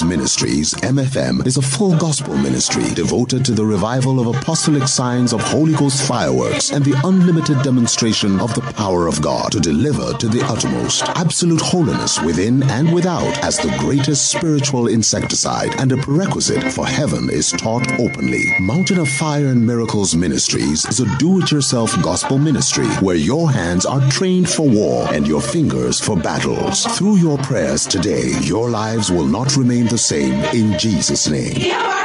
Ministries, 0.00 0.72
MFM, 0.74 1.46
is 1.46 1.58
a 1.58 1.62
full 1.62 1.94
gospel 1.98 2.34
ministry 2.34 2.84
devoted 2.94 3.44
to 3.44 3.52
the 3.52 3.64
revival 3.64 4.18
of 4.18 4.34
apostolic 4.34 4.88
signs 4.88 5.34
of 5.34 5.42
Holy 5.42 5.74
Ghost 5.74 6.08
fireworks 6.08 6.72
and 6.72 6.82
the 6.82 6.98
unlimited 7.04 7.60
demonstration 7.62 8.40
of 8.40 8.54
the 8.54 8.62
power 8.72 9.06
of 9.06 9.20
God 9.20 9.52
to 9.52 9.60
deliver 9.60 10.14
to 10.14 10.28
the 10.28 10.42
uttermost 10.46 11.02
absolute 11.16 11.60
holiness 11.60 12.18
within 12.22 12.62
and 12.70 12.90
without 12.94 13.36
as 13.44 13.58
the 13.58 13.76
greatest 13.80 14.30
spiritual 14.30 14.86
insecticide 14.86 15.78
and 15.78 15.92
a 15.92 15.98
prerequisite 15.98 16.72
for 16.72 16.86
heaven 16.86 17.28
is 17.28 17.52
taught 17.52 17.86
openly. 18.00 18.44
Mountain 18.60 18.98
of 18.98 19.08
Fire 19.08 19.48
and 19.48 19.66
Miracles 19.66 20.14
Ministries 20.14 20.86
is 20.86 21.00
a 21.00 21.18
do-it-yourself 21.18 22.00
gospel 22.02 22.38
ministry 22.38 22.86
where 23.00 23.16
your 23.16 23.50
hands 23.50 23.84
are 23.84 24.00
trained 24.10 24.48
for 24.48 24.66
war 24.66 25.06
and 25.12 25.28
your 25.28 25.42
fingers 25.42 26.00
for 26.00 26.16
battles. 26.16 26.86
Through 26.96 27.16
your 27.16 27.36
prayers 27.38 27.86
today, 27.86 28.32
your 28.40 28.70
lives 28.70 29.10
will 29.10 29.26
not 29.26 29.54
remain 29.56 29.81
the 29.86 29.98
same 29.98 30.44
in 30.54 30.78
Jesus' 30.78 31.28
name. 31.28 32.01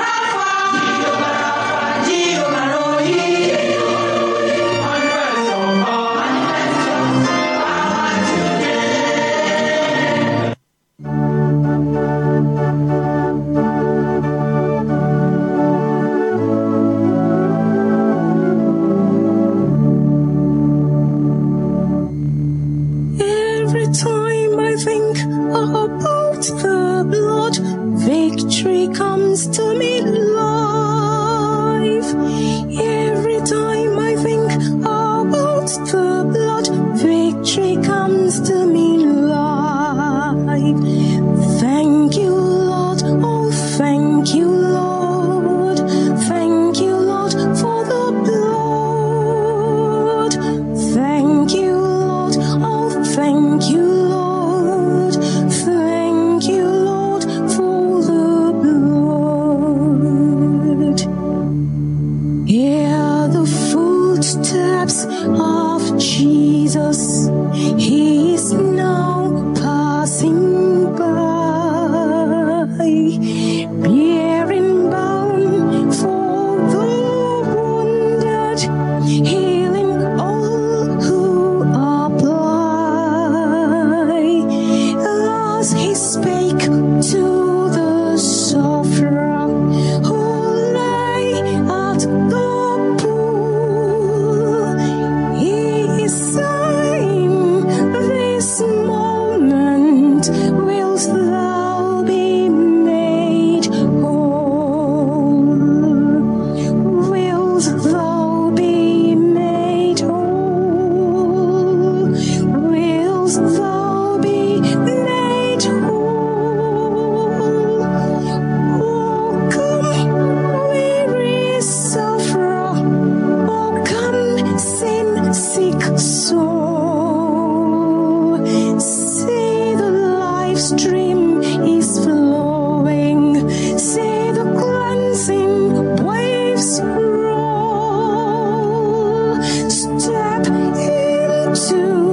Into 141.70 142.07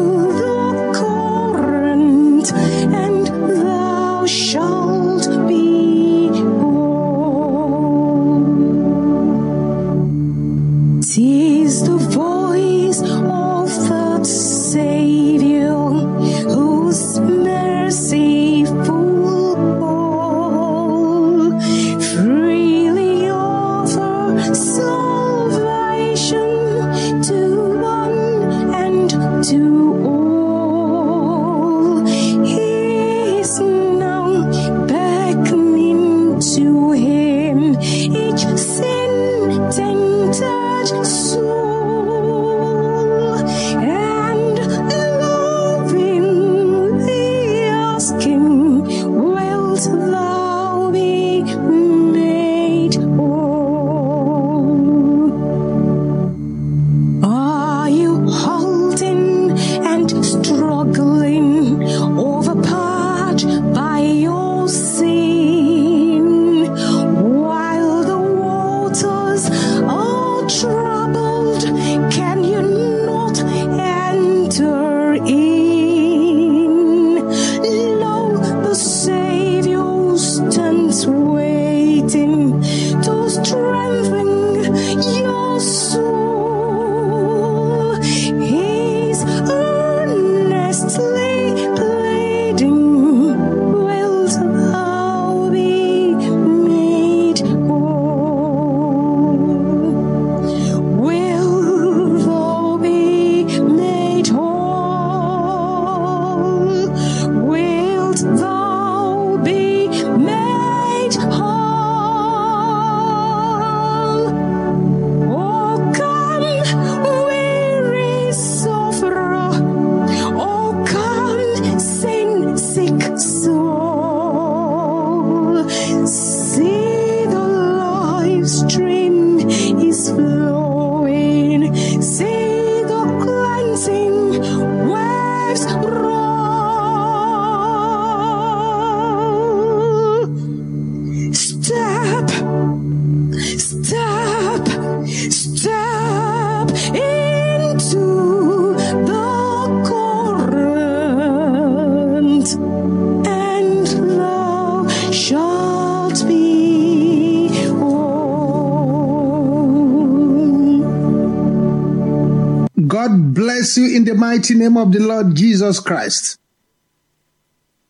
mighty 164.35 164.55
name 164.57 164.77
of 164.77 164.91
the 164.91 164.99
Lord 164.99 165.37
Jesus 165.37 165.79
Christ. 165.79 166.41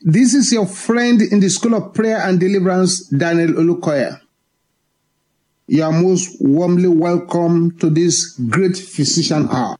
This 0.02 0.34
is 0.34 0.52
your 0.52 0.66
friend 0.66 1.22
in 1.22 1.40
the 1.40 1.48
School 1.48 1.74
of 1.74 1.94
Prayer 1.94 2.20
and 2.20 2.38
Deliverance, 2.38 3.08
Daniel 3.08 3.54
Olukoya. 3.54 4.20
You 5.66 5.84
are 5.84 5.92
most 5.92 6.36
warmly 6.40 6.88
welcome 6.88 7.78
to 7.78 7.88
this 7.88 8.38
great 8.50 8.76
physician 8.76 9.48
hour. 9.50 9.78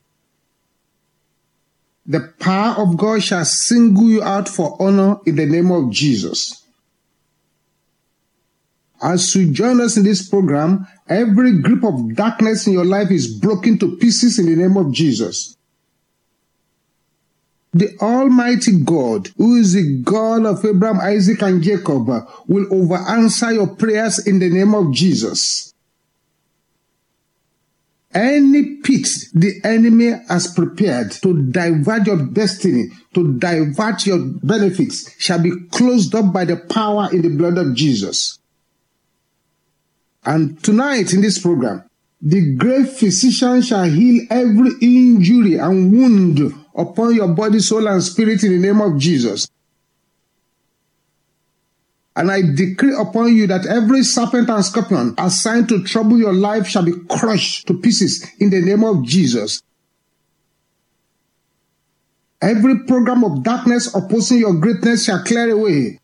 The 2.07 2.33
power 2.39 2.81
of 2.81 2.97
God 2.97 3.21
shall 3.21 3.45
single 3.45 4.09
you 4.09 4.23
out 4.23 4.49
for 4.49 4.75
honor 4.81 5.17
in 5.27 5.35
the 5.35 5.45
name 5.45 5.69
of 5.69 5.91
Jesus. 5.91 6.63
As 9.03 9.35
you 9.35 9.51
join 9.51 9.79
us 9.81 9.97
in 9.97 10.03
this 10.03 10.27
program, 10.27 10.87
every 11.07 11.59
grip 11.59 11.83
of 11.83 12.15
darkness 12.15 12.65
in 12.65 12.73
your 12.73 12.85
life 12.85 13.11
is 13.11 13.37
broken 13.37 13.77
to 13.77 13.97
pieces 13.97 14.39
in 14.39 14.47
the 14.47 14.55
name 14.55 14.77
of 14.77 14.91
Jesus. 14.91 15.55
The 17.75 17.93
Almighty 17.99 18.79
God, 18.79 19.27
who 19.35 19.57
is 19.57 19.73
the 19.73 20.01
God 20.01 20.45
of 20.45 20.63
Abraham, 20.63 21.01
Isaac, 21.01 21.41
and 21.41 21.61
Jacob, 21.61 22.07
will 22.47 22.73
over 22.73 22.95
answer 22.95 23.51
your 23.51 23.67
prayers 23.75 24.25
in 24.25 24.39
the 24.39 24.49
name 24.49 24.73
of 24.73 24.93
Jesus. 24.93 25.73
Any 28.13 28.77
pit 28.77 29.09
the 29.33 29.59
enemy 29.65 30.13
has 30.29 30.47
prepared 30.53 31.11
to 31.23 31.51
divert 31.51 32.07
your 32.07 32.25
destiny, 32.27 32.85
to 33.13 33.37
divert 33.37 34.05
your 34.05 34.19
benefits, 34.19 35.13
shall 35.21 35.43
be 35.43 35.51
closed 35.71 36.15
up 36.15 36.31
by 36.31 36.45
the 36.45 36.55
power 36.55 37.09
in 37.11 37.23
the 37.23 37.35
blood 37.35 37.57
of 37.57 37.75
Jesus. 37.75 38.39
And 40.23 40.63
tonight 40.63 41.11
in 41.11 41.19
this 41.19 41.39
program, 41.39 41.83
the 42.25 42.55
great 42.55 42.89
physician 42.89 43.61
shall 43.61 43.83
heal 43.83 44.25
every 44.31 44.71
injury 44.81 45.59
and 45.59 45.93
wound 45.93 46.53
upon 46.75 47.13
your 47.13 47.27
body, 47.27 47.59
soul, 47.59 47.87
and 47.87 48.03
spirit 48.03 48.43
in 48.43 48.51
the 48.51 48.67
name 48.67 48.81
of 48.81 48.97
Jesus. 48.97 49.47
And 52.15 52.31
I 52.31 52.41
decree 52.41 52.95
upon 52.97 53.35
you 53.35 53.45
that 53.45 53.67
every 53.67 54.01
serpent 54.01 54.49
and 54.49 54.65
scorpion 54.65 55.13
assigned 55.19 55.69
to 55.69 55.83
trouble 55.83 56.17
your 56.17 56.33
life 56.33 56.65
shall 56.65 56.83
be 56.83 56.93
crushed 57.09 57.67
to 57.67 57.75
pieces 57.75 58.25
in 58.39 58.49
the 58.49 58.61
name 58.61 58.83
of 58.83 59.03
Jesus. 59.03 59.61
Every 62.41 62.85
program 62.85 63.23
of 63.23 63.43
darkness 63.43 63.93
opposing 63.93 64.39
your 64.39 64.55
greatness 64.55 65.05
shall 65.05 65.23
clear 65.23 65.51
away. 65.51 65.99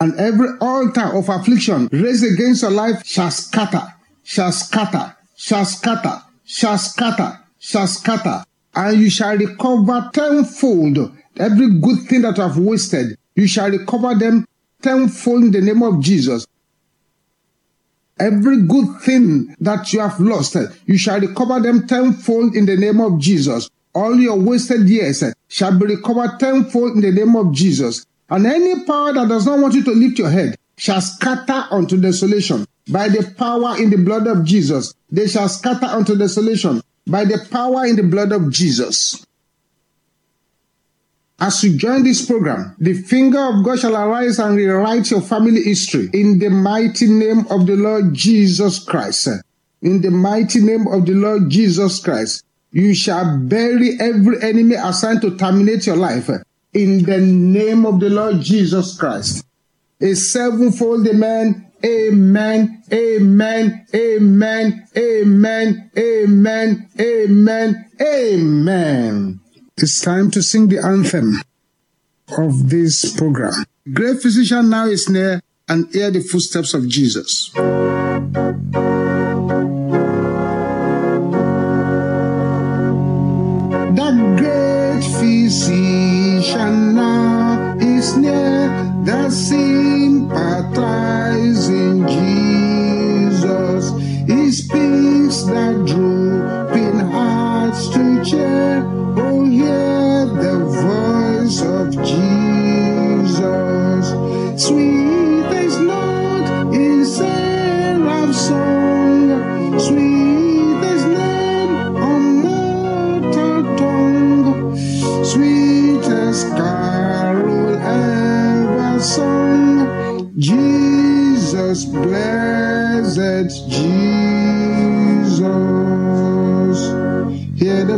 And 0.00 0.18
every 0.18 0.48
altar 0.60 1.16
of 1.16 1.28
affliction 1.28 1.88
raised 1.92 2.24
against 2.24 2.62
your 2.62 2.72
life 2.72 3.06
shall 3.06 3.30
scatter, 3.30 3.93
shall 4.24 4.50
scatter, 4.50 5.14
shall 5.36 5.64
scatter, 5.64 6.20
shall 6.44 6.78
scatter, 6.78 7.38
shall 7.58 7.86
scatter. 7.86 8.44
And 8.74 8.98
you 8.98 9.10
shall 9.10 9.36
recover 9.36 10.10
tenfold 10.12 11.16
every 11.36 11.78
good 11.78 12.00
thing 12.08 12.22
that 12.22 12.36
you 12.36 12.42
have 12.42 12.58
wasted. 12.58 13.16
You 13.36 13.46
shall 13.46 13.70
recover 13.70 14.14
them 14.16 14.46
tenfold 14.82 15.44
in 15.44 15.50
the 15.52 15.60
name 15.60 15.82
of 15.82 16.00
Jesus. 16.00 16.46
Every 18.18 18.62
good 18.62 19.00
thing 19.02 19.54
that 19.60 19.92
you 19.92 20.00
have 20.00 20.18
lost, 20.18 20.56
you 20.86 20.98
shall 20.98 21.20
recover 21.20 21.60
them 21.60 21.86
tenfold 21.86 22.56
in 22.56 22.66
the 22.66 22.76
name 22.76 23.00
of 23.00 23.20
Jesus. 23.20 23.68
All 23.94 24.16
your 24.18 24.36
wasted 24.36 24.88
years 24.88 25.22
shall 25.48 25.78
be 25.78 25.86
recovered 25.86 26.40
tenfold 26.40 26.96
in 26.96 27.00
the 27.00 27.12
name 27.12 27.36
of 27.36 27.52
Jesus. 27.52 28.04
And 28.28 28.46
any 28.46 28.84
power 28.84 29.12
that 29.12 29.28
does 29.28 29.46
not 29.46 29.60
want 29.60 29.74
you 29.74 29.84
to 29.84 29.92
lift 29.92 30.18
your 30.18 30.30
head 30.30 30.56
shall 30.76 31.00
scatter 31.00 31.66
unto 31.70 32.00
desolation 32.00 32.66
by 32.88 33.08
the 33.08 33.34
power 33.36 33.76
in 33.80 33.90
the 33.90 33.96
blood 33.96 34.26
of 34.26 34.44
Jesus. 34.44 34.94
They 35.10 35.28
shall 35.28 35.48
scatter 35.48 35.86
unto 35.86 36.16
desolation 36.16 36.82
by 37.06 37.24
the 37.24 37.46
power 37.50 37.86
in 37.86 37.96
the 37.96 38.02
blood 38.02 38.32
of 38.32 38.50
Jesus. 38.50 39.24
As 41.40 41.62
you 41.64 41.76
join 41.76 42.04
this 42.04 42.24
program, 42.24 42.76
the 42.78 42.94
finger 42.94 43.40
of 43.40 43.64
God 43.64 43.80
shall 43.80 43.96
arise 43.96 44.38
and 44.38 44.56
rewrite 44.56 45.10
your 45.10 45.20
family 45.20 45.62
history 45.62 46.08
in 46.12 46.38
the 46.38 46.48
mighty 46.48 47.06
name 47.06 47.46
of 47.50 47.66
the 47.66 47.76
Lord 47.76 48.14
Jesus 48.14 48.78
Christ. 48.78 49.28
In 49.82 50.00
the 50.00 50.10
mighty 50.10 50.60
name 50.60 50.86
of 50.86 51.04
the 51.04 51.12
Lord 51.12 51.50
Jesus 51.50 52.00
Christ, 52.00 52.44
you 52.70 52.94
shall 52.94 53.38
bury 53.38 53.98
every 54.00 54.40
enemy 54.42 54.76
assigned 54.76 55.20
to 55.22 55.36
terminate 55.36 55.86
your 55.86 55.96
life 55.96 56.30
in 56.72 57.04
the 57.04 57.18
name 57.18 57.84
of 57.84 58.00
the 58.00 58.10
Lord 58.10 58.40
Jesus 58.40 58.96
Christ. 58.96 59.44
A 60.00 60.14
sevenfold 60.14 61.06
amen, 61.06 61.70
amen, 61.84 62.82
amen, 62.92 63.86
amen, 63.94 64.88
amen, 64.96 65.90
amen, 65.96 66.88
amen, 66.98 67.90
amen. 68.00 69.40
It's 69.76 70.00
time 70.00 70.30
to 70.30 70.42
sing 70.42 70.68
the 70.68 70.78
anthem 70.78 71.42
of 72.38 72.70
this 72.70 73.14
program. 73.16 73.64
Great 73.92 74.22
physician 74.22 74.70
now 74.70 74.86
is 74.86 75.08
near 75.08 75.42
and 75.68 75.92
hear 75.92 76.10
the 76.10 76.20
footsteps 76.20 76.74
of 76.74 76.88
Jesus. 76.88 77.52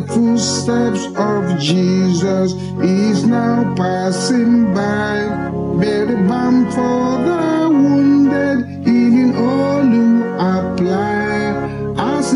Footsteps 0.06 1.06
of 1.16 1.58
Jesus. 1.58 2.52
is 2.82 3.24
now 3.24 3.74
passing 3.74 4.72
by. 4.74 5.46
The 6.06 6.16
balm 6.28 6.70
for 6.70 7.18
the 7.28 7.68
wounded, 7.70 8.86
healing 8.86 9.34
all 9.36 9.82
who 9.82 10.22
apply. 10.34 11.66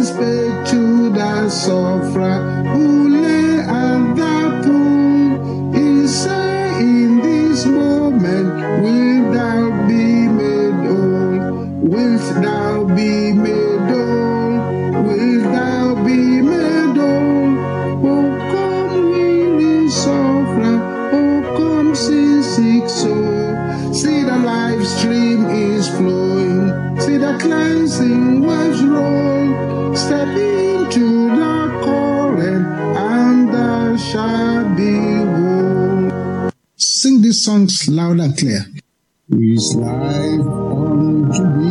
He 0.00 0.04
spake 0.04 0.66
to 0.70 1.10
the 1.10 1.50
sufferer 1.50 2.64
who 2.72 3.08
lay 3.22 3.60
at 3.60 4.14
the 4.16 4.62
pool, 4.64 6.06
said, 6.08 6.80
In 6.80 7.20
this 7.20 7.66
moment, 7.66 8.82
wilt 8.82 9.34
thou 9.34 9.86
be 9.86 10.28
made 10.38 10.86
whole? 10.86 11.66
Wilt 11.92 12.42
thou 12.42 12.84
be 12.96 13.32
made 13.32 13.69
Step 29.94 30.28
into 30.28 31.28
the 31.36 31.60
and 32.96 33.52
thou 33.52 33.96
shalt 33.96 34.76
be 34.76 34.92
whole. 35.32 36.50
Sing 36.76 37.20
these 37.22 37.44
songs 37.44 37.88
loud 37.88 38.20
and 38.20 38.36
clear. 38.36 38.64
Is 39.30 39.74
life 39.76 40.40
unto 40.40 41.42
thee? 41.58 41.66
Oh, 41.66 41.69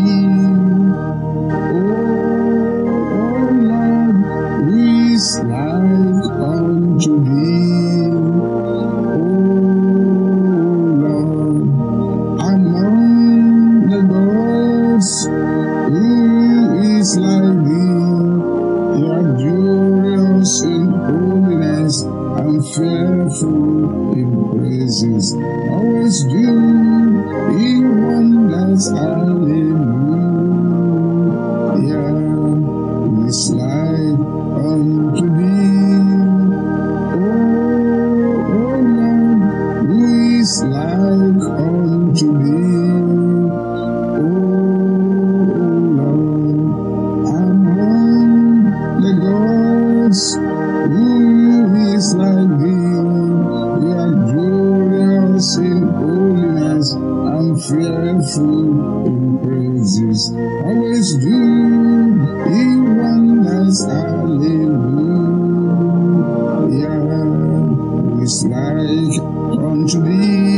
unto 69.96 70.49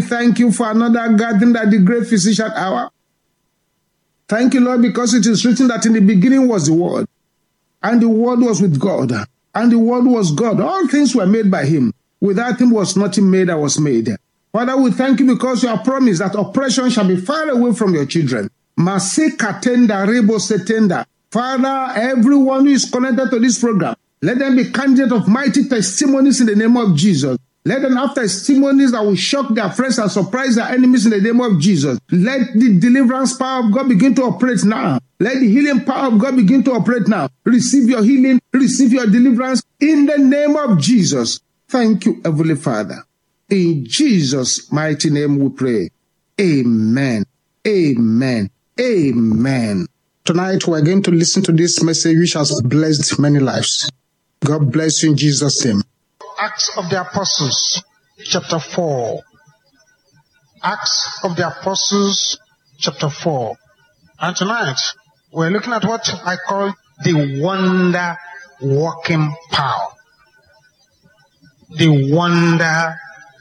thank 0.00 0.38
you 0.38 0.52
for 0.52 0.70
another 0.70 1.16
gathering 1.16 1.56
at 1.56 1.70
the 1.70 1.78
great 1.78 2.06
physician 2.06 2.50
hour. 2.54 2.90
Thank 4.28 4.54
you, 4.54 4.60
Lord, 4.60 4.82
because 4.82 5.14
it 5.14 5.26
is 5.26 5.44
written 5.44 5.68
that 5.68 5.86
in 5.86 5.92
the 5.92 6.00
beginning 6.00 6.46
was 6.46 6.66
the 6.66 6.74
Word, 6.74 7.06
and 7.82 8.00
the 8.00 8.08
Word 8.08 8.40
was 8.40 8.62
with 8.62 8.78
God, 8.78 9.12
and 9.54 9.72
the 9.72 9.78
Word 9.78 10.04
was 10.04 10.32
God. 10.32 10.60
All 10.60 10.86
things 10.86 11.14
were 11.14 11.26
made 11.26 11.50
by 11.50 11.64
Him. 11.64 11.92
Without 12.20 12.60
Him 12.60 12.70
was 12.70 12.96
nothing 12.96 13.30
made 13.30 13.48
that 13.48 13.58
was 13.58 13.80
made. 13.80 14.08
Father, 14.52 14.76
we 14.76 14.90
thank 14.90 15.20
you 15.20 15.26
because 15.26 15.62
you 15.62 15.68
have 15.68 15.84
promised 15.84 16.20
that 16.20 16.34
oppression 16.34 16.90
shall 16.90 17.06
be 17.06 17.16
far 17.16 17.48
away 17.48 17.72
from 17.72 17.94
your 17.94 18.06
children. 18.06 18.50
Masekatenda 18.78 20.06
rebo 20.06 20.38
setenda. 20.38 21.06
Father, 21.30 21.92
everyone 22.00 22.66
who 22.66 22.72
is 22.72 22.90
connected 22.90 23.30
to 23.30 23.38
this 23.38 23.58
program, 23.60 23.94
let 24.22 24.38
them 24.38 24.56
be 24.56 24.70
candidate 24.70 25.12
of 25.12 25.28
mighty 25.28 25.68
testimonies 25.68 26.40
in 26.40 26.46
the 26.46 26.56
name 26.56 26.76
of 26.76 26.96
Jesus. 26.96 27.38
Let 27.64 27.82
them 27.82 27.94
have 27.96 28.14
testimonies 28.14 28.92
that 28.92 29.04
will 29.04 29.16
shock 29.16 29.54
their 29.54 29.70
friends 29.70 29.98
and 29.98 30.10
surprise 30.10 30.56
their 30.56 30.66
enemies 30.66 31.04
in 31.04 31.12
the 31.12 31.20
name 31.20 31.40
of 31.40 31.60
Jesus. 31.60 31.98
Let 32.10 32.54
the 32.54 32.78
deliverance 32.78 33.36
power 33.36 33.66
of 33.66 33.72
God 33.72 33.88
begin 33.88 34.14
to 34.14 34.22
operate 34.22 34.64
now. 34.64 34.98
Let 35.18 35.40
the 35.40 35.48
healing 35.48 35.84
power 35.84 36.08
of 36.08 36.18
God 36.18 36.36
begin 36.36 36.64
to 36.64 36.72
operate 36.72 37.06
now. 37.06 37.28
Receive 37.44 37.88
your 37.88 38.02
healing, 38.02 38.40
receive 38.52 38.92
your 38.94 39.06
deliverance 39.06 39.62
in 39.78 40.06
the 40.06 40.16
name 40.16 40.56
of 40.56 40.78
Jesus. 40.78 41.40
Thank 41.68 42.06
you, 42.06 42.22
Heavenly 42.24 42.56
Father. 42.56 43.04
In 43.50 43.84
Jesus' 43.84 44.72
mighty 44.72 45.10
name 45.10 45.38
we 45.38 45.50
pray. 45.50 45.90
Amen. 46.40 47.24
Amen. 47.66 48.50
Amen. 48.80 49.86
Tonight 50.24 50.66
we're 50.66 50.80
going 50.80 51.02
to 51.02 51.10
listen 51.10 51.42
to 51.42 51.52
this 51.52 51.82
message 51.82 52.16
which 52.16 52.32
has 52.32 52.58
blessed 52.62 53.18
many 53.18 53.38
lives. 53.38 53.90
God 54.42 54.72
bless 54.72 55.02
you 55.02 55.10
in 55.10 55.16
Jesus' 55.18 55.62
name. 55.64 55.82
Acts 56.42 56.70
of 56.78 56.88
the 56.88 56.98
Apostles, 56.98 57.84
chapter 58.24 58.58
4. 58.58 59.20
Acts 60.62 61.20
of 61.22 61.36
the 61.36 61.46
Apostles, 61.46 62.40
chapter 62.78 63.10
4. 63.10 63.56
And 64.20 64.34
tonight, 64.34 64.80
we're 65.34 65.50
looking 65.50 65.74
at 65.74 65.84
what 65.84 66.08
I 66.24 66.36
call 66.48 66.72
the 67.04 67.42
wonder 67.42 68.16
working 68.62 69.36
power. 69.50 69.88
The 71.76 72.10
wonder 72.10 72.96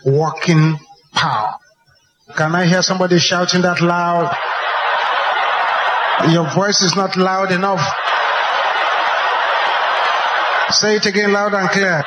working 0.05 0.77
power. 1.13 1.55
Can 2.35 2.53
I 2.53 2.65
hear 2.65 2.81
somebody 2.81 3.17
shouting 3.17 3.61
that 3.61 3.79
loud? 3.79 4.35
Your 6.33 6.53
voice 6.53 6.81
is 6.81 6.97
not 6.97 7.15
loud 7.15 7.53
enough. 7.53 7.79
Say 10.71 10.97
it 10.97 11.05
again 11.05 11.31
loud 11.31 11.53
and 11.53 11.69
clear 11.69 12.03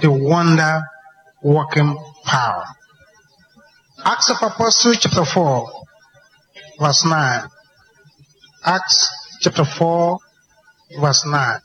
the 0.00 0.10
wonder 0.10 0.82
working 1.42 1.96
power. 2.24 2.64
Acts 4.04 4.30
of 4.30 4.36
Apostles 4.42 4.98
chapter 5.00 5.24
4 5.24 5.70
verse 6.80 7.04
9. 7.04 7.48
Acts 8.64 9.08
chapter 9.40 9.64
4 9.64 10.18
verse 11.00 11.26
9. 11.26 11.60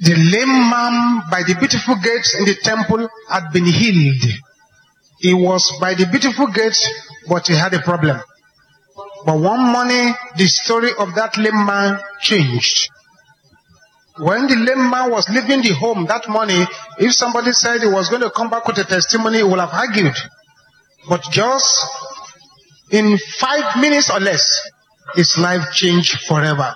The 0.00 0.14
lame 0.14 0.70
man 0.70 1.22
by 1.30 1.42
the 1.42 1.54
beautiful 1.58 1.96
gates 1.96 2.34
in 2.38 2.44
the 2.44 2.54
temple 2.62 3.08
had 3.30 3.50
been 3.52 3.64
healed. 3.64 4.22
He 5.18 5.32
was 5.32 5.72
by 5.80 5.94
the 5.94 6.06
beautiful 6.06 6.48
gates, 6.48 6.86
but 7.28 7.46
he 7.46 7.54
had 7.54 7.72
a 7.72 7.80
problem. 7.80 8.20
But 9.24 9.38
one 9.40 9.72
morning, 9.72 10.14
the 10.36 10.46
story 10.46 10.90
of 10.98 11.14
that 11.14 11.36
lame 11.38 11.64
man 11.64 11.98
changed. 12.20 12.90
When 14.18 14.46
the 14.46 14.56
lame 14.56 14.90
man 14.90 15.10
was 15.10 15.28
leaving 15.28 15.60
the 15.60 15.74
home 15.74 16.06
that 16.06 16.26
morning, 16.28 16.64
if 16.98 17.12
somebody 17.12 17.52
said 17.52 17.82
he 17.82 17.86
was 17.86 18.08
going 18.08 18.22
to 18.22 18.30
come 18.30 18.48
back 18.48 18.66
with 18.66 18.78
a 18.78 18.84
testimony, 18.84 19.38
he 19.38 19.42
would 19.42 19.60
have 19.60 19.74
argued. 19.74 20.14
But 21.08 21.22
just 21.30 21.68
in 22.90 23.18
five 23.38 23.78
minutes 23.78 24.10
or 24.10 24.20
less, 24.20 24.42
his 25.14 25.36
life 25.36 25.70
changed 25.72 26.16
forever. 26.26 26.74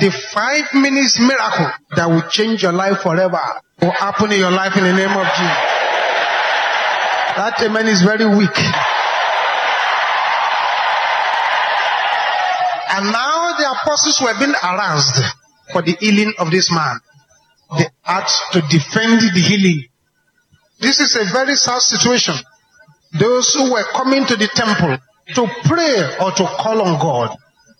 The 0.00 0.10
five 0.10 0.74
minutes 0.74 1.18
miracle 1.20 1.70
that 1.94 2.06
will 2.06 2.28
change 2.28 2.62
your 2.62 2.72
life 2.72 3.00
forever 3.02 3.40
will 3.80 3.92
happen 3.92 4.32
in 4.32 4.40
your 4.40 4.50
life 4.50 4.76
in 4.76 4.82
the 4.82 4.92
name 4.92 5.14
of 5.14 5.26
Jesus. 5.30 5.62
That 7.38 7.54
amen 7.62 7.86
is 7.86 8.02
very 8.02 8.26
weak. 8.26 8.58
And 12.90 13.12
now 13.12 13.54
the 13.56 13.70
apostles 13.70 14.20
were 14.20 14.34
being 14.38 14.54
aroused 14.62 15.22
for 15.72 15.82
the 15.82 15.96
healing 16.00 16.32
of 16.38 16.50
this 16.50 16.70
man. 16.70 17.00
They 17.78 17.86
had 18.02 18.26
to 18.52 18.60
defend 18.62 19.20
the 19.20 19.40
healing. 19.40 19.84
This 20.78 21.00
is 21.00 21.16
a 21.16 21.24
very 21.32 21.56
sad 21.56 21.80
situation. 21.80 22.34
Those 23.18 23.54
who 23.54 23.72
were 23.72 23.84
coming 23.92 24.26
to 24.26 24.36
the 24.36 24.48
temple 24.48 24.98
to 25.34 25.46
pray 25.64 26.16
or 26.20 26.30
to 26.32 26.44
call 26.44 26.82
on 26.82 27.00
God 27.00 27.36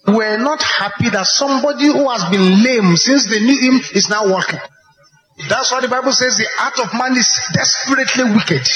were 0.09 0.39
not 0.39 0.63
happy 0.63 1.11
that 1.11 1.27
somebody 1.27 1.87
who 1.87 2.09
has 2.09 2.25
been 2.31 2.63
lame 2.63 2.97
since 2.97 3.27
they 3.29 3.41
knew 3.41 3.61
him 3.61 3.81
is 3.95 4.09
now 4.09 4.29
walking. 4.31 4.61
That's 5.49 5.71
why 5.71 5.81
the 5.81 5.89
Bible 5.89 6.13
says 6.13 6.37
the 6.37 6.49
heart 6.57 6.79
of 6.81 6.95
man 6.95 7.17
is 7.17 7.29
desperately 7.53 8.25
wicked. 8.35 8.67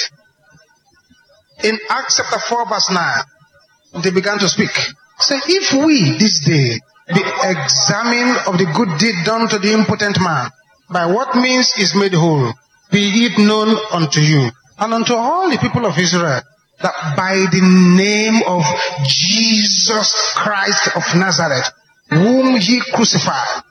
In 1.65 1.79
Acts 1.89 2.17
chapter 2.17 2.39
4 2.39 2.69
verse 2.69 2.91
9, 2.91 4.03
they 4.03 4.11
began 4.11 4.39
to 4.39 4.49
speak. 4.49 4.71
Say, 5.19 5.39
if 5.47 5.85
we 5.85 6.17
this 6.19 6.41
day 6.41 6.81
be 7.15 7.23
examined 7.45 8.37
of 8.47 8.59
the 8.59 8.71
good 8.77 8.99
deed 8.99 9.15
done 9.25 9.49
to 9.49 9.59
the 9.59 9.73
impotent 9.73 10.21
man, 10.21 10.51
by 10.91 11.07
what 11.07 11.35
means 11.35 11.73
is 11.79 11.95
made 11.95 12.15
whole, 12.15 12.53
be 12.91 13.27
it 13.27 13.39
known 13.39 13.77
unto 13.93 14.21
you 14.21 14.51
and 14.79 14.95
unto 14.95 15.15
all 15.15 15.51
the 15.51 15.59
people 15.59 15.87
of 15.87 15.99
Israel 15.99 16.43
that 16.83 16.95
by 17.17 17.35
the 17.53 17.61
name 17.61 18.43
of 18.47 18.65
Jesus 19.05 20.33
Christ 20.35 20.89
of 20.97 21.05
Nazareth, 21.15 21.71
whom 22.09 22.57
ye 22.57 22.81
crucified, 22.95 23.63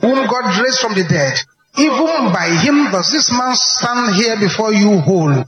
whom 0.00 0.26
God 0.26 0.60
raised 0.60 0.80
from 0.80 0.94
the 0.94 1.04
dead, 1.04 1.38
even 1.78 2.32
by 2.32 2.48
him 2.62 2.90
does 2.90 3.12
this 3.12 3.30
man 3.30 3.54
stand 3.54 4.14
here 4.16 4.36
before 4.36 4.72
you 4.72 4.98
whole. 5.00 5.44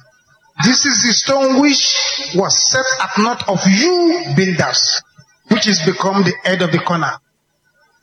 This 0.64 0.86
is 0.86 1.02
the 1.02 1.12
stone 1.12 1.60
which 1.60 1.94
was 2.34 2.56
set 2.70 2.86
at 3.00 3.18
naught 3.18 3.48
of 3.48 3.58
you 3.66 4.34
builders, 4.36 5.02
which 5.48 5.66
is 5.66 5.80
become 5.84 6.22
the 6.22 6.34
head 6.44 6.62
of 6.62 6.72
the 6.72 6.80
corner. 6.80 7.18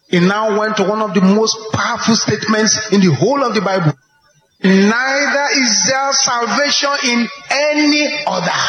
He 0.08 0.20
now 0.20 0.60
went 0.60 0.78
to 0.78 0.84
one 0.84 1.02
of 1.02 1.14
the 1.14 1.22
most 1.22 1.58
powerful 1.74 2.16
statements 2.16 2.92
in 2.92 3.02
the 3.02 3.14
whole 3.14 3.44
of 3.44 3.56
the 3.56 3.62
Bible. 3.62 3.94
Neither 4.64 5.48
is 5.60 5.86
there 5.88 6.14
salvation 6.14 6.90
in 7.04 7.28
any 7.52 8.24
other, 8.26 8.62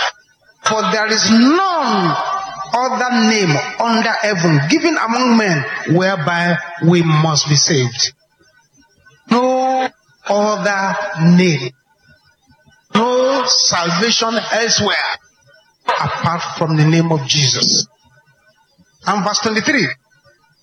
for 0.65 0.83
there 0.93 1.07
is 1.13 1.31
none 1.31 2.17
other 2.73 3.31
name 3.31 3.57
under 3.81 4.11
heaven 4.11 4.61
given 4.69 4.97
among 4.97 5.37
men 5.37 5.65
whereby 5.97 6.57
we 6.87 7.03
must 7.03 7.49
be 7.49 7.55
saved. 7.55 8.13
No 9.31 9.89
other 10.27 10.97
name. 11.37 11.71
No 12.95 13.45
salvation 13.47 14.35
elsewhere 14.53 14.97
apart 15.87 16.43
from 16.59 16.77
the 16.77 16.85
name 16.85 17.13
of 17.13 17.27
Jesus. 17.27 17.87
And 19.07 19.25
verse 19.25 19.41
23. 19.41 19.87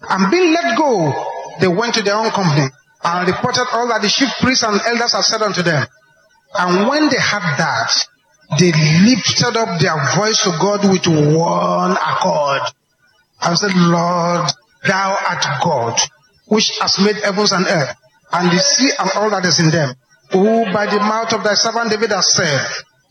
And 0.09 0.31
being 0.31 0.53
let 0.53 0.77
go, 0.77 1.11
they 1.59 1.67
went 1.67 1.93
to 1.95 2.01
their 2.01 2.15
own 2.15 2.31
company 2.31 2.67
and 3.03 3.27
reported 3.27 3.67
all 3.71 3.87
that 3.87 4.01
the 4.01 4.09
chief 4.09 4.29
priests 4.41 4.63
and 4.63 4.79
elders 4.81 5.13
had 5.13 5.23
said 5.23 5.41
unto 5.41 5.61
them. 5.61 5.85
And 6.55 6.87
when 6.87 7.09
they 7.09 7.19
had 7.19 7.57
that, 7.57 7.91
they 8.59 8.71
lifted 8.71 9.57
up 9.57 9.79
their 9.79 9.97
voice 10.15 10.43
to 10.43 10.51
God 10.61 10.85
with 10.89 11.07
one 11.07 11.91
accord 11.91 12.61
and 13.41 13.57
said, 13.57 13.71
Lord, 13.75 14.47
thou 14.85 15.17
art 15.17 15.45
God, 15.63 15.99
which 16.47 16.71
has 16.79 16.99
made 16.99 17.17
heavens 17.23 17.51
and 17.51 17.65
earth, 17.65 17.95
and 18.31 18.51
the 18.51 18.59
sea 18.59 18.91
and 18.99 19.09
all 19.15 19.29
that 19.31 19.45
is 19.45 19.59
in 19.59 19.71
them, 19.71 19.95
who 20.31 20.65
by 20.71 20.85
the 20.85 20.99
mouth 20.99 21.33
of 21.33 21.43
thy 21.43 21.53
servant 21.53 21.89
David 21.89 22.11
has 22.11 22.31
said, 22.33 22.65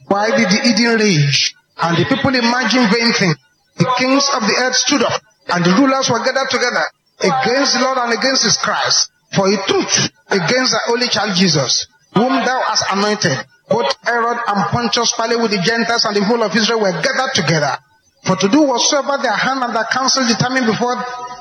Why 0.06 0.30
did 0.36 0.48
the 0.48 0.68
Eden 0.68 1.00
rage? 1.00 1.54
And 1.80 1.96
the 1.96 2.04
people 2.04 2.34
imagined 2.34 2.90
vain 2.92 3.12
things. 3.12 3.36
The 3.76 3.88
kings 3.98 4.28
of 4.34 4.42
the 4.42 4.54
earth 4.58 4.76
stood 4.76 5.02
up, 5.02 5.20
and 5.48 5.64
the 5.64 5.72
rulers 5.78 6.08
were 6.10 6.22
gathered 6.24 6.50
together 6.50 6.84
against 7.20 7.74
the 7.74 7.80
Lord 7.82 7.98
and 7.98 8.12
against 8.12 8.44
his 8.44 8.56
Christ, 8.56 9.10
for 9.34 9.48
a 9.48 9.56
truth 9.66 10.10
against 10.28 10.72
the 10.72 10.80
holy 10.86 11.08
child 11.08 11.36
Jesus, 11.36 11.86
whom 12.14 12.32
thou 12.44 12.60
hast 12.66 12.84
anointed. 12.90 13.38
Both 13.68 13.94
Herod 14.04 14.38
and 14.46 14.68
Pontius 14.68 15.14
Pilate 15.16 15.40
with 15.40 15.50
the 15.52 15.62
Gentiles 15.62 16.04
and 16.04 16.16
the 16.16 16.24
whole 16.24 16.42
of 16.42 16.54
Israel 16.54 16.80
were 16.80 16.92
gathered 16.92 17.32
together, 17.34 17.78
for 18.24 18.36
to 18.36 18.48
do 18.48 18.62
whatsoever 18.62 19.16
their 19.22 19.32
hand 19.32 19.62
and 19.62 19.74
their 19.74 19.86
counsel 19.90 20.26
determined 20.26 20.66
before 20.66 20.96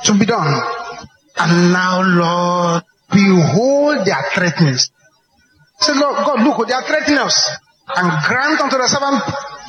to 0.06 0.14
be 0.18 0.26
done. 0.26 0.54
And 1.38 1.74
now, 1.74 2.02
Lord, 2.02 2.84
behold 3.12 4.06
their 4.06 4.24
threatenings. 4.34 4.92
Say, 5.80 5.94
Lord 5.94 6.24
God, 6.24 6.42
look, 6.46 6.68
they 6.68 6.74
are 6.74 6.84
threatening 6.84 7.20
us. 7.20 7.50
And 7.96 8.08
grant 8.28 8.62
unto 8.62 8.78
the 8.78 8.88
servant 8.88 9.24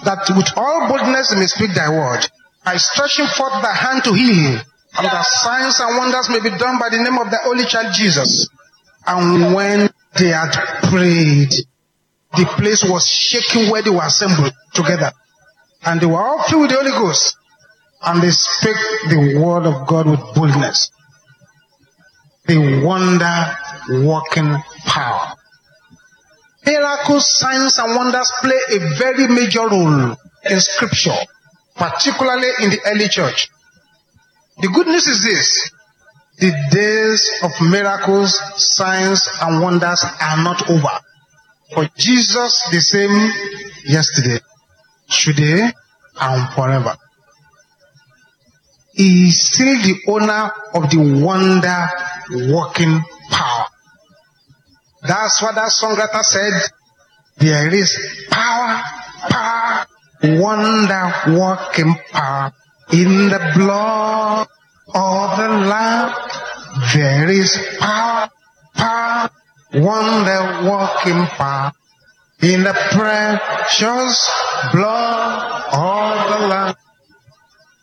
that 0.04 0.28
with 0.36 0.52
all 0.56 0.88
boldness 0.88 1.30
they 1.30 1.40
may 1.40 1.46
speak 1.46 1.74
thy 1.74 1.88
word. 1.88 2.28
By 2.64 2.76
stretching 2.76 3.26
forth 3.26 3.60
thy 3.62 3.74
hand 3.74 4.04
to 4.04 4.12
heal, 4.12 4.60
and 4.94 5.06
that 5.06 5.24
signs 5.24 5.80
and 5.80 5.98
wonders 5.98 6.28
may 6.28 6.40
be 6.40 6.56
done 6.56 6.78
by 6.78 6.88
the 6.90 6.98
name 6.98 7.18
of 7.18 7.30
the 7.30 7.38
Holy 7.42 7.64
Child 7.64 7.94
Jesus. 7.94 8.48
And 9.06 9.54
when 9.54 9.90
they 10.18 10.28
had 10.28 10.52
prayed, 10.90 11.50
the 12.36 12.44
place 12.56 12.84
was 12.84 13.06
shaking 13.06 13.70
where 13.70 13.82
they 13.82 13.90
were 13.90 14.04
assembled 14.04 14.52
together. 14.74 15.10
And 15.84 16.00
they 16.00 16.06
were 16.06 16.22
all 16.22 16.42
filled 16.44 16.62
with 16.62 16.70
the 16.70 16.76
Holy 16.76 16.90
Ghost. 16.90 17.36
And 18.02 18.22
they 18.22 18.30
spake 18.30 18.76
the 19.08 19.40
word 19.42 19.66
of 19.66 19.86
God 19.86 20.06
with 20.06 20.20
boldness. 20.34 20.90
The 22.46 22.82
wonder 22.84 24.06
working 24.06 24.56
power. 24.86 25.32
Miracles, 26.64 27.38
signs, 27.38 27.78
and 27.78 27.96
wonders 27.96 28.30
play 28.40 28.58
a 28.70 28.78
very 28.98 29.26
major 29.28 29.68
role 29.68 30.16
in 30.44 30.60
scripture, 30.60 31.16
particularly 31.74 32.48
in 32.60 32.70
the 32.70 32.80
early 32.86 33.08
church. 33.08 33.48
The 34.58 34.68
good 34.68 34.86
news 34.86 35.06
is 35.06 35.22
this. 35.22 35.70
The 36.38 36.52
days 36.70 37.30
of 37.42 37.50
miracles, 37.70 38.38
signs, 38.56 39.28
and 39.40 39.62
wonders 39.62 40.04
are 40.20 40.42
not 40.42 40.68
over. 40.68 40.98
For 41.74 41.88
Jesus 41.96 42.62
the 42.70 42.80
same 42.80 43.30
yesterday, 43.84 44.40
today, 45.08 45.72
and 46.20 46.54
forever. 46.54 46.96
He 48.92 49.28
is 49.28 49.40
still 49.40 49.74
the 49.82 49.96
owner 50.08 50.52
of 50.74 50.90
the 50.90 51.22
wonder 51.24 51.88
working 52.52 53.02
power. 53.30 53.66
That's 55.02 55.40
what 55.42 55.54
that 55.54 55.70
songwriter 55.70 56.22
said. 56.22 56.52
There 57.38 57.74
is 57.74 58.26
power, 58.30 58.82
power, 59.30 59.86
wonder 60.22 61.12
working 61.38 61.94
power 62.10 62.52
in 62.92 63.28
the 63.28 63.52
blood 63.56 64.46
of 64.94 65.38
the 65.38 65.48
Lamb. 65.48 66.14
There 66.94 67.30
is 67.30 67.58
power, 67.78 68.30
power, 68.74 69.30
wonder 69.74 70.70
working 70.70 71.26
power 71.26 71.72
in 72.40 72.62
the 72.62 72.72
precious 72.92 74.30
blood 74.72 75.62
of 75.72 76.40
the 76.40 76.46
Lamb. 76.48 76.74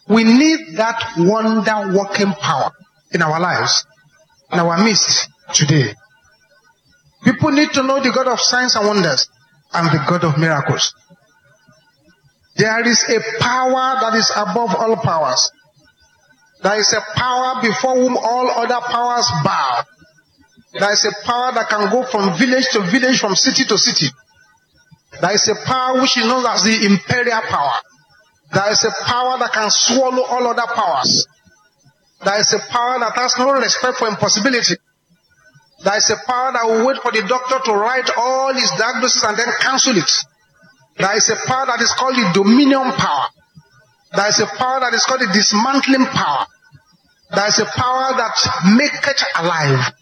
We 0.07 0.23
need 0.23 0.77
that 0.77 1.01
wonder 1.17 1.95
working 1.95 2.33
power 2.33 2.71
in 3.11 3.21
our 3.21 3.39
lives, 3.39 3.85
in 4.51 4.59
our 4.59 4.83
midst 4.83 5.29
today. 5.53 5.93
People 7.23 7.51
need 7.51 7.71
to 7.73 7.83
know 7.83 8.01
the 8.01 8.11
God 8.11 8.27
of 8.27 8.39
signs 8.39 8.75
and 8.75 8.87
wonders 8.87 9.29
and 9.73 9.87
the 9.87 10.03
God 10.07 10.23
of 10.23 10.37
miracles. 10.37 10.95
There 12.59 12.85
is 12.89 13.01
a 13.07 13.39
power 13.39 13.95
that 14.03 14.15
is 14.15 14.29
above 14.35 14.75
all 14.75 14.97
powers. 14.97 15.49
There 16.61 16.77
is 16.77 16.91
a 16.91 16.99
power 17.15 17.61
before 17.61 17.95
whom 17.95 18.17
all 18.17 18.49
other 18.51 18.81
powers 18.85 19.31
bow. 19.45 19.83
There 20.73 20.91
is 20.91 21.05
a 21.05 21.25
power 21.25 21.53
that 21.53 21.69
can 21.69 21.89
go 21.89 22.03
from 22.03 22.37
village 22.37 22.67
to 22.73 22.81
village, 22.81 23.17
from 23.21 23.35
city 23.35 23.63
to 23.63 23.77
city. 23.77 24.07
There 25.21 25.31
is 25.31 25.47
a 25.47 25.55
power 25.55 26.01
which 26.01 26.17
is 26.17 26.25
known 26.25 26.45
as 26.45 26.63
the 26.63 26.85
imperial 26.85 27.39
power. 27.47 27.79
There 28.51 28.71
is 28.73 28.83
a 28.83 28.91
power 29.05 29.39
that 29.39 29.53
can 29.53 29.71
swallow 29.71 30.23
all 30.23 30.45
other 30.47 30.67
powers. 30.75 31.25
There 32.25 32.39
is 32.41 32.51
a 32.51 32.59
power 32.59 32.99
that 32.99 33.15
has 33.15 33.35
no 33.39 33.53
respect 33.53 33.99
for 33.99 34.09
impossibility. 34.09 34.75
There 35.85 35.95
is 35.95 36.09
a 36.09 36.17
power 36.27 36.51
that 36.51 36.65
will 36.67 36.85
wait 36.85 36.97
for 36.97 37.13
the 37.13 37.23
doctor 37.25 37.59
to 37.71 37.71
write 37.71 38.09
all 38.17 38.53
his 38.53 38.69
diagnosis 38.77 39.23
and 39.23 39.37
then 39.37 39.47
cancel 39.61 39.95
it. 39.95 40.11
There 40.99 41.15
is 41.15 41.29
a 41.29 41.37
power 41.47 41.65
that 41.65 41.81
is 41.81 41.91
called 41.93 42.15
the 42.15 42.29
dominion 42.33 42.91
power. 42.91 43.27
There 44.13 44.27
is 44.27 44.39
a 44.39 44.47
power 44.47 44.81
that 44.81 44.93
is 44.93 45.05
called 45.05 45.21
the 45.21 45.31
dismantling 45.31 46.05
power. 46.07 46.45
There 47.31 47.47
is 47.47 47.59
a 47.59 47.65
power 47.65 48.17
that 48.19 48.35
maketh 48.75 49.23
alive. 49.39 49.93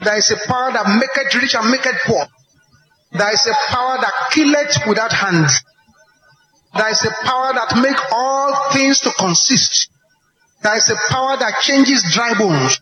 There 0.00 0.16
is 0.18 0.30
a 0.32 0.36
power 0.48 0.72
that 0.72 0.98
maketh 0.98 1.34
rich 1.40 1.54
and 1.54 1.70
maketh 1.70 1.94
poor. 2.06 2.26
There 3.12 3.32
is 3.32 3.46
a 3.46 3.54
power 3.68 3.98
that 4.00 4.12
killeth 4.32 4.88
without 4.88 5.12
hands. 5.12 5.62
There 6.74 6.90
is 6.90 7.04
a 7.04 7.10
power 7.24 7.52
that 7.54 7.78
make 7.80 7.96
all 8.12 8.72
things 8.72 8.98
to 9.00 9.12
consist. 9.12 9.88
There 10.62 10.76
is 10.76 10.90
a 10.90 10.96
power 11.08 11.36
that 11.36 11.62
changes 11.62 12.02
dry 12.12 12.34
bones. 12.36 12.80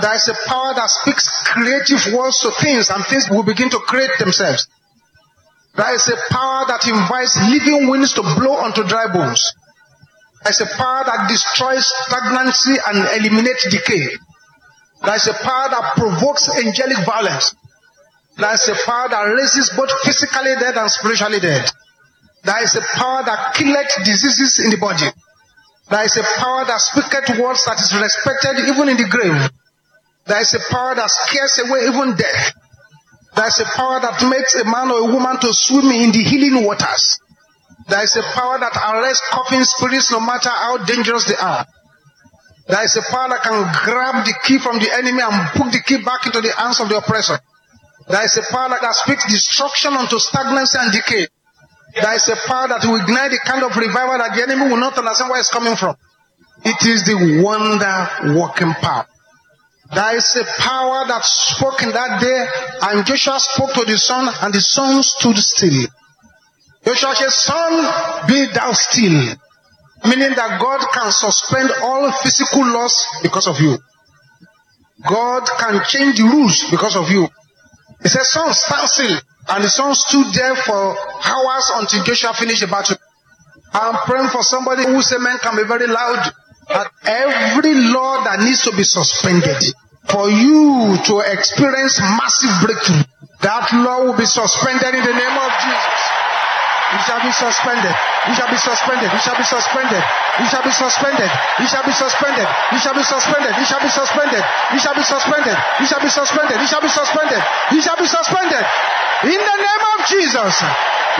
There 0.00 0.14
is 0.14 0.28
a 0.28 0.34
power 0.46 0.72
that 0.74 0.88
speaks 0.88 1.28
creative 1.44 2.14
words 2.14 2.40
to 2.40 2.52
things 2.62 2.90
and 2.90 3.04
things 3.06 3.28
will 3.28 3.42
begin 3.42 3.70
to 3.70 3.78
create 3.80 4.12
themselves. 4.20 4.68
There 5.74 5.94
is 5.94 6.08
a 6.08 6.16
power 6.30 6.66
that 6.66 6.86
invites 6.86 7.38
living 7.48 7.88
winds 7.88 8.12
to 8.14 8.22
blow 8.22 8.54
onto 8.56 8.84
dry 8.84 9.12
bones. 9.12 9.52
There 10.42 10.50
is 10.50 10.60
a 10.60 10.66
power 10.66 11.04
that 11.04 11.28
destroys 11.28 11.86
stagnancy 12.06 12.76
and 12.86 13.06
eliminates 13.20 13.70
decay. 13.70 14.08
There 15.02 15.14
is 15.14 15.26
a 15.28 15.34
power 15.34 15.68
that 15.70 15.94
provokes 15.96 16.48
angelic 16.48 17.04
violence. 17.06 17.54
There 18.36 18.52
is 18.54 18.68
a 18.68 18.74
power 18.84 19.08
that 19.08 19.22
raises 19.22 19.70
both 19.76 19.90
physically 20.02 20.54
dead 20.58 20.76
and 20.76 20.90
spiritually 20.90 21.40
dead. 21.40 21.70
There 22.42 22.62
is 22.64 22.74
a 22.74 22.80
power 22.96 23.22
that 23.24 23.54
killeth 23.54 24.04
diseases 24.04 24.64
in 24.64 24.70
the 24.70 24.78
body. 24.78 25.06
There 25.90 26.04
is 26.04 26.16
a 26.16 26.22
power 26.22 26.64
that 26.64 26.80
speaketh 26.80 27.38
words 27.38 27.64
that 27.66 27.80
is 27.80 27.92
respected 27.94 28.64
even 28.68 28.88
in 28.88 28.96
the 28.96 29.08
grave. 29.08 29.50
There 30.26 30.40
is 30.40 30.54
a 30.54 30.60
power 30.70 30.94
that 30.94 31.10
scares 31.10 31.58
away 31.58 31.86
even 31.88 32.16
death. 32.16 32.54
There 33.40 33.48
is 33.48 33.58
a 33.58 33.64
power 33.72 33.96
that 34.04 34.20
makes 34.28 34.52
a 34.60 34.68
man 34.68 34.92
or 34.92 35.00
a 35.00 35.08
woman 35.16 35.40
to 35.40 35.48
swim 35.56 35.88
in 35.96 36.12
the 36.12 36.20
healing 36.20 36.60
waters. 36.60 37.16
There 37.88 38.04
is 38.04 38.12
a 38.12 38.22
power 38.36 38.60
that 38.60 38.76
arrests 38.76 39.24
coughing 39.32 39.64
spirits 39.64 40.12
no 40.12 40.20
matter 40.20 40.52
how 40.52 40.76
dangerous 40.84 41.24
they 41.24 41.40
are. 41.40 41.64
There 42.68 42.84
is 42.84 43.00
a 43.00 43.02
power 43.08 43.32
that 43.32 43.40
can 43.40 43.64
grab 43.80 44.28
the 44.28 44.36
key 44.44 44.58
from 44.60 44.76
the 44.76 44.92
enemy 44.92 45.24
and 45.24 45.32
put 45.56 45.72
the 45.72 45.80
key 45.80 46.04
back 46.04 46.28
into 46.28 46.44
the 46.44 46.52
hands 46.52 46.84
of 46.84 46.90
the 46.92 46.98
oppressor. 47.00 47.40
There 48.12 48.22
is 48.22 48.36
a 48.36 48.44
power 48.52 48.76
that 48.76 48.92
speaks 48.92 49.24
destruction 49.24 49.96
unto 49.96 50.18
stagnancy 50.20 50.76
and 50.76 50.92
decay. 50.92 51.24
There 51.96 52.12
is 52.12 52.28
a 52.28 52.36
power 52.44 52.68
that 52.68 52.84
will 52.84 53.00
ignite 53.00 53.32
the 53.32 53.40
kind 53.40 53.64
of 53.64 53.72
revival 53.72 54.20
that 54.20 54.36
the 54.36 54.42
enemy 54.52 54.68
will 54.68 54.84
not 54.84 54.98
understand 55.00 55.30
where 55.32 55.40
it's 55.40 55.48
coming 55.48 55.76
from. 55.80 55.96
It 56.60 56.76
is 56.84 57.08
the 57.08 57.40
wonder 57.40 58.36
working 58.36 58.76
power. 58.84 59.08
There 59.92 60.16
is 60.16 60.36
a 60.36 60.44
power 60.44 61.04
that 61.08 61.24
spoke 61.24 61.82
in 61.82 61.90
that 61.90 62.20
day, 62.20 62.46
and 62.82 63.04
Joshua 63.06 63.40
spoke 63.40 63.74
to 63.74 63.84
the 63.84 63.98
sun, 63.98 64.32
and 64.42 64.54
the 64.54 64.60
sun 64.60 65.02
stood 65.02 65.36
still. 65.38 65.86
Joshua 66.84 67.14
said, 67.14 67.30
Sun, 67.30 68.26
be 68.28 68.46
thou 68.54 68.72
still. 68.72 69.34
Meaning 70.04 70.32
that 70.34 70.60
God 70.60 70.80
can 70.94 71.12
suspend 71.12 71.70
all 71.82 72.10
physical 72.22 72.64
laws 72.66 73.04
because 73.22 73.46
of 73.46 73.60
you. 73.60 73.76
God 75.06 75.48
can 75.58 75.82
change 75.84 76.16
the 76.18 76.24
rules 76.24 76.64
because 76.70 76.96
of 76.96 77.10
you. 77.10 77.28
He 78.02 78.08
said, 78.08 78.22
son, 78.22 78.52
stand 78.52 78.88
still. 78.88 79.20
And 79.48 79.64
the 79.64 79.68
son 79.68 79.94
stood 79.94 80.32
there 80.32 80.56
for 80.56 80.96
hours 81.24 81.70
until 81.74 82.04
Joshua 82.04 82.32
finished 82.32 82.60
the 82.60 82.66
battle. 82.66 82.96
I'm 83.72 83.94
praying 84.06 84.28
for 84.28 84.42
somebody 84.42 84.84
whose 84.84 85.12
amen 85.12 85.38
can 85.42 85.56
be 85.56 85.64
very 85.64 85.86
loud. 85.86 86.32
That 86.70 86.86
every 87.02 87.74
law 87.90 88.22
that 88.22 88.38
needs 88.46 88.62
to 88.62 88.72
be 88.72 88.86
suspended 88.86 89.58
for 90.06 90.30
you 90.30 90.94
to 91.02 91.14
experience 91.26 91.98
massive 91.98 92.54
breakthrough, 92.62 93.02
that 93.42 93.66
law 93.74 94.06
will 94.06 94.14
be 94.14 94.26
suspended 94.26 94.94
in 94.94 95.02
the 95.02 95.16
name 95.18 95.36
of 95.38 95.50
Jesus. 95.66 95.98
You 96.90 96.98
shall 97.06 97.22
be 97.22 97.30
suspended. 97.30 97.94
You 98.26 98.34
shall 98.34 98.50
be 98.50 98.58
suspended. 98.58 99.10
You 99.10 99.20
shall 99.22 99.38
be 99.38 99.46
suspended. 99.46 100.02
You 100.42 100.46
shall 100.50 100.62
be 100.62 100.74
suspended. 100.74 101.30
You 101.58 101.66
shall 101.70 101.86
be 101.86 101.94
suspended. 101.94 102.46
You 102.70 102.78
shall 102.78 102.94
be 102.98 103.02
suspended. 103.06 103.54
You 103.54 103.66
shall 103.66 103.80
be 103.82 103.90
suspended. 103.90 104.44
You 104.74 104.78
shall 104.78 104.94
be 104.94 105.04
suspended. 105.06 105.56
You 105.78 105.86
shall 105.86 106.02
be 106.02 106.10
suspended. 106.10 106.58
You 106.58 106.66
shall 106.66 106.82
be 106.82 106.90
suspended. 106.90 107.40
You 107.70 107.80
shall 107.82 107.98
be 107.98 108.06
suspended. 108.10 108.64
In 109.22 109.38
the 109.38 109.56
name 109.62 109.84
of 109.94 109.98
Jesus, 110.10 110.54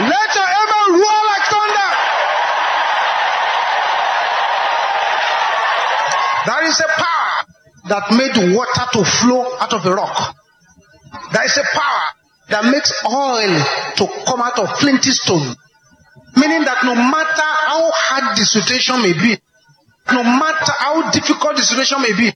let 0.03 0.29
your 0.35 0.47
amen 0.47 0.87
roar 0.99 1.21
like 1.31 1.45
thunder. 1.47 1.89
There 6.45 6.63
is 6.65 6.79
a 6.79 6.89
power 6.97 7.45
that 7.89 8.11
made 8.11 8.55
water 8.55 8.85
to 8.93 9.05
flow 9.05 9.57
out 9.59 9.73
of 9.73 9.85
a 9.85 9.93
rock. 9.93 10.35
There 11.33 11.45
is 11.45 11.57
a 11.57 11.63
power 11.73 12.05
that 12.49 12.65
makes 12.65 12.91
oil 13.05 13.53
to 13.97 14.03
come 14.25 14.41
out 14.41 14.57
of 14.59 14.77
flinty 14.79 15.11
stone. 15.11 15.55
Meaning 16.35 16.63
that 16.63 16.83
no 16.83 16.95
matter 16.95 17.49
how 17.67 17.91
hard 17.91 18.37
the 18.37 18.45
situation 18.45 19.01
may 19.01 19.13
be, 19.13 19.37
no 20.11 20.23
matter 20.23 20.73
how 20.79 21.11
difficult 21.11 21.57
the 21.57 21.63
situation 21.63 22.01
may 22.01 22.13
be, 22.13 22.33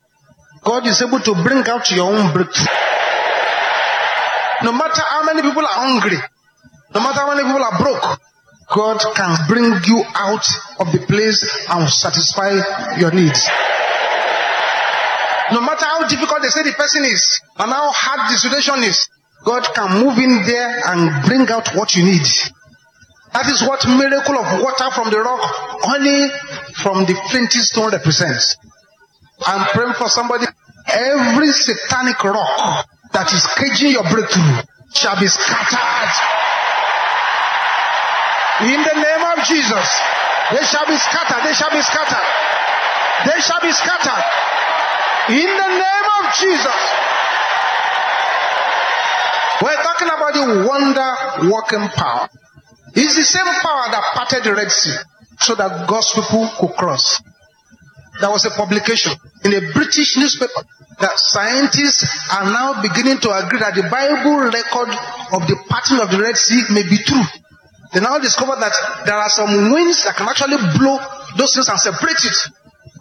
God 0.63 0.85
is 0.87 1.01
able 1.01 1.19
to 1.21 1.33
bring 1.43 1.65
out 1.67 1.89
your 1.91 2.11
own 2.11 2.33
breakthrough. 2.33 2.67
No 4.63 4.71
matter 4.71 5.01
how 5.01 5.23
many 5.23 5.41
people 5.41 5.61
are 5.61 5.79
hungry, 5.85 6.17
no 6.93 7.01
matter 7.01 7.19
how 7.19 7.35
many 7.35 7.43
people 7.43 7.63
are 7.63 7.77
broke, 7.77 8.19
God 8.73 8.99
can 9.15 9.37
bring 9.47 9.71
you 9.85 10.03
out 10.15 10.45
of 10.79 10.91
the 10.91 11.05
place 11.07 11.45
and 11.69 11.89
satisfy 11.89 12.51
your 12.97 13.11
needs. 13.11 13.47
No 15.51 15.62
matter 15.62 15.86
how 15.86 16.08
difficult 16.08 16.41
they 16.41 16.49
say 16.49 16.63
the 16.63 16.73
person 16.73 17.05
is 17.05 17.39
and 17.58 17.71
how 17.71 17.91
hard 17.91 18.31
the 18.31 18.38
situation 18.38 18.81
is, 18.84 19.10
God 19.45 19.62
can 19.75 20.01
move 20.01 20.17
in 20.17 20.41
there 20.45 20.81
and 20.89 21.25
bring 21.25 21.47
out 21.49 21.69
what 21.75 21.93
you 21.95 22.03
need. 22.03 22.25
That 23.34 23.45
is 23.51 23.62
what 23.62 23.86
miracle 23.86 24.39
of 24.39 24.63
water 24.63 24.89
from 24.95 25.12
the 25.12 25.19
rock, 25.19 25.43
honey 25.86 26.31
from 26.81 27.05
the 27.05 27.13
flinty 27.29 27.60
stone 27.60 27.91
represents. 27.91 28.58
I'm 29.45 29.67
praying 29.69 29.93
for 29.99 30.10
somebody. 30.10 30.45
Every 30.88 31.51
satanic 31.51 32.23
rock 32.23 32.88
that 33.13 33.29
is 33.34 33.45
caging 33.60 33.91
your 33.91 34.08
breakthrough 34.10 34.63
shall 34.95 35.19
be 35.19 35.27
scattered. 35.27 36.15
In 38.71 38.79
the 38.81 38.95
name 38.97 39.23
of 39.36 39.43
Jesus, 39.45 39.88
they 40.55 40.63
shall 40.63 40.88
be 40.88 40.95
scattered. 40.95 41.43
They 41.43 41.53
shall 41.53 41.69
be 41.75 41.84
scattered. 41.84 42.27
They 43.27 43.39
shall 43.43 43.62
be 43.62 43.71
scattered. 43.75 44.25
In 45.27 45.49
the 45.57 45.69
name 45.73 46.07
of 46.21 46.33
Jesus. 46.38 46.81
We're 49.61 49.81
talking 49.81 50.07
about 50.07 50.33
the 50.33 50.69
wonder 50.69 51.49
working 51.49 51.88
power. 51.97 52.29
It's 52.93 53.15
the 53.15 53.23
same 53.23 53.49
power 53.61 53.89
that 53.89 54.03
parted 54.13 54.43
the 54.43 54.53
Red 54.53 54.69
Sea 54.69 54.95
so 55.39 55.55
that 55.55 55.88
God's 55.88 56.13
people 56.13 56.47
could 56.59 56.77
cross. 56.77 57.21
There 58.21 58.29
was 58.29 58.45
a 58.45 58.51
publication 58.51 59.13
in 59.43 59.53
a 59.55 59.73
British 59.73 60.15
newspaper 60.15 60.61
that 60.99 61.17
scientists 61.17 62.05
are 62.31 62.45
now 62.45 62.81
beginning 62.83 63.17
to 63.19 63.31
agree 63.33 63.59
that 63.59 63.73
the 63.73 63.89
Bible 63.89 64.45
record 64.45 64.93
of 65.33 65.47
the 65.49 65.57
parting 65.67 65.99
of 66.01 66.11
the 66.11 66.21
Red 66.21 66.38
Sea 66.38 66.63
may 66.69 66.83
be 66.83 67.01
true. 67.01 67.25
They 67.93 67.99
now 67.99 68.19
discover 68.19 68.55
that 68.59 68.73
there 69.05 69.17
are 69.17 69.29
some 69.29 69.71
winds 69.73 70.05
that 70.05 70.15
can 70.15 70.27
actually 70.29 70.57
blow 70.77 70.99
those 71.35 71.55
things 71.55 71.67
and 71.67 71.79
separate 71.79 72.23
it, 72.23 72.38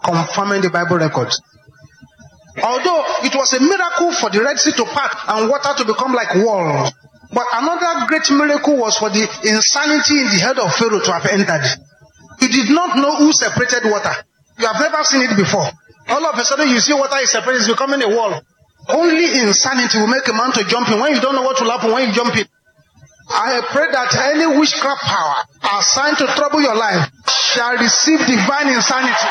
confirming 0.03 0.63
the 0.63 0.71
Bible 0.71 0.97
records. 0.97 1.39
Although 2.63 3.03
it 3.23 3.35
was 3.35 3.53
a 3.53 3.59
miracle 3.59 4.11
for 4.13 4.29
the 4.29 4.41
Red 4.41 4.57
Sea 4.59 4.71
to 4.73 4.85
part 4.85 5.11
and 5.27 5.49
water 5.49 5.73
to 5.77 5.85
become 5.85 6.13
like 6.13 6.35
wall. 6.35 6.89
But 7.33 7.47
another 7.51 8.07
great 8.07 8.29
miracle 8.31 8.77
was 8.77 8.97
for 8.97 9.09
the 9.09 9.27
insanity 9.43 10.21
in 10.21 10.27
the 10.31 10.39
head 10.39 10.59
of 10.59 10.73
Pharaoh 10.75 11.01
to 11.03 11.11
have 11.11 11.25
entered. 11.25 11.65
He 12.39 12.47
did 12.47 12.69
not 12.71 12.95
know 12.97 13.15
who 13.17 13.33
separated 13.33 13.89
water. 13.91 14.13
You 14.57 14.67
have 14.67 14.79
never 14.79 15.03
seen 15.03 15.21
it 15.23 15.35
before. 15.35 15.67
All 16.07 16.25
of 16.25 16.37
a 16.37 16.45
sudden 16.45 16.69
you 16.69 16.79
see 16.79 16.93
water 16.93 17.17
is 17.19 17.31
separated, 17.31 17.61
it's 17.61 17.67
becoming 17.67 18.01
a 18.03 18.09
wall. 18.15 18.39
Only 18.87 19.25
insanity 19.41 19.97
will 19.99 20.07
make 20.07 20.27
a 20.27 20.33
man 20.33 20.51
to 20.53 20.63
jump 20.63 20.87
in 20.89 20.99
when 20.99 21.13
you 21.15 21.19
don't 21.19 21.35
know 21.35 21.41
what 21.41 21.59
will 21.59 21.71
happen 21.71 21.91
when 21.91 22.07
you 22.07 22.13
jump 22.13 22.37
in. 22.37 22.45
I 23.27 23.59
pray 23.73 23.89
that 23.91 24.13
any 24.31 24.45
witchcraft 24.45 25.01
power 25.01 25.43
assigned 25.79 26.17
to 26.19 26.27
trouble 26.37 26.61
your 26.61 26.75
life 26.75 27.09
shall 27.27 27.75
receive 27.77 28.19
divine 28.19 28.69
insanity. 28.69 29.29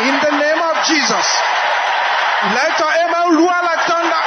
In 0.00 0.16
the 0.16 0.32
name 0.32 0.62
of 0.62 0.76
Jesus. 0.86 1.26
Let 2.56 2.72
your 2.78 2.88
amen 2.88 3.36
roar 3.36 3.60
like 3.68 3.84
thunder. 3.84 4.22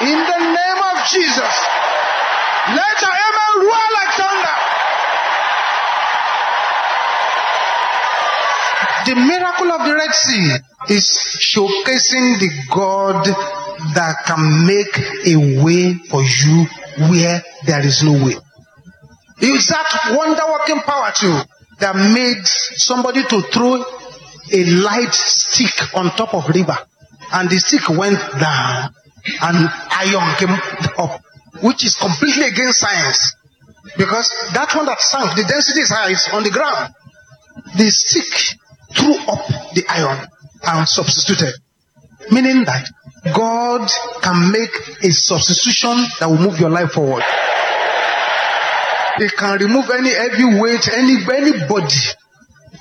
In 0.00 0.16
the 0.16 0.38
name 0.48 0.80
of 0.90 0.96
Jesus. 1.12 1.54
Let 2.72 2.94
your 3.04 3.12
amen 3.12 3.52
roar 3.68 3.86
like 3.92 4.12
thunder. 4.16 4.56
The 9.04 9.14
miracle 9.28 9.72
of 9.72 9.86
the 9.86 9.94
Red 9.94 10.14
Sea 10.14 10.56
is 10.88 11.04
showcasing 11.38 12.40
the 12.40 12.50
God 12.72 13.26
that 13.94 14.24
can 14.24 14.66
make 14.66 14.96
a 15.26 15.62
way 15.62 15.94
for 16.08 16.22
you 16.22 16.66
where 17.10 17.42
there 17.66 17.84
is 17.84 18.02
no 18.02 18.12
way. 18.24 18.36
It's 19.38 19.66
that 19.66 20.14
wonder 20.16 20.46
working 20.50 20.80
power 20.80 21.12
too 21.14 21.42
that 21.82 21.96
made 21.96 22.46
somebody 22.46 23.22
to 23.24 23.42
throw 23.42 23.74
a 23.74 24.64
light 24.64 25.12
stick 25.12 25.94
on 25.94 26.14
top 26.16 26.32
of 26.34 26.48
river. 26.48 26.78
And 27.32 27.50
the 27.50 27.58
stick 27.58 27.88
went 27.88 28.18
down. 28.38 28.94
And 29.40 29.68
iron 29.90 30.34
came 30.38 30.56
up 30.98 31.20
which 31.60 31.84
is 31.84 31.94
completely 31.94 32.46
against 32.46 32.80
science. 32.80 33.36
Because 33.98 34.30
that 34.54 34.74
one 34.74 34.86
that 34.86 35.00
sank 35.00 35.34
the 35.36 35.44
density 35.44 35.80
is 35.80 35.90
high 35.90 36.10
it's 36.10 36.28
on 36.32 36.42
the 36.44 36.50
ground. 36.50 36.94
The 37.76 37.90
stick 37.90 38.58
threw 38.94 39.14
up 39.26 39.46
the 39.74 39.84
iron 39.88 40.28
and 40.64 40.88
substituted. 40.88 41.54
Meaning 42.30 42.64
that 42.64 42.88
God 43.34 43.88
can 44.22 44.52
make 44.52 44.70
a 45.02 45.10
substitution 45.10 46.06
that 46.20 46.28
will 46.28 46.38
move 46.38 46.58
your 46.60 46.70
life 46.70 46.92
forward 46.92 47.22
He 49.18 49.28
can 49.28 49.58
remove 49.58 49.90
any 49.90 50.12
heavy 50.14 50.60
weight, 50.60 50.88
any 50.88 51.16
anybody, 51.22 52.00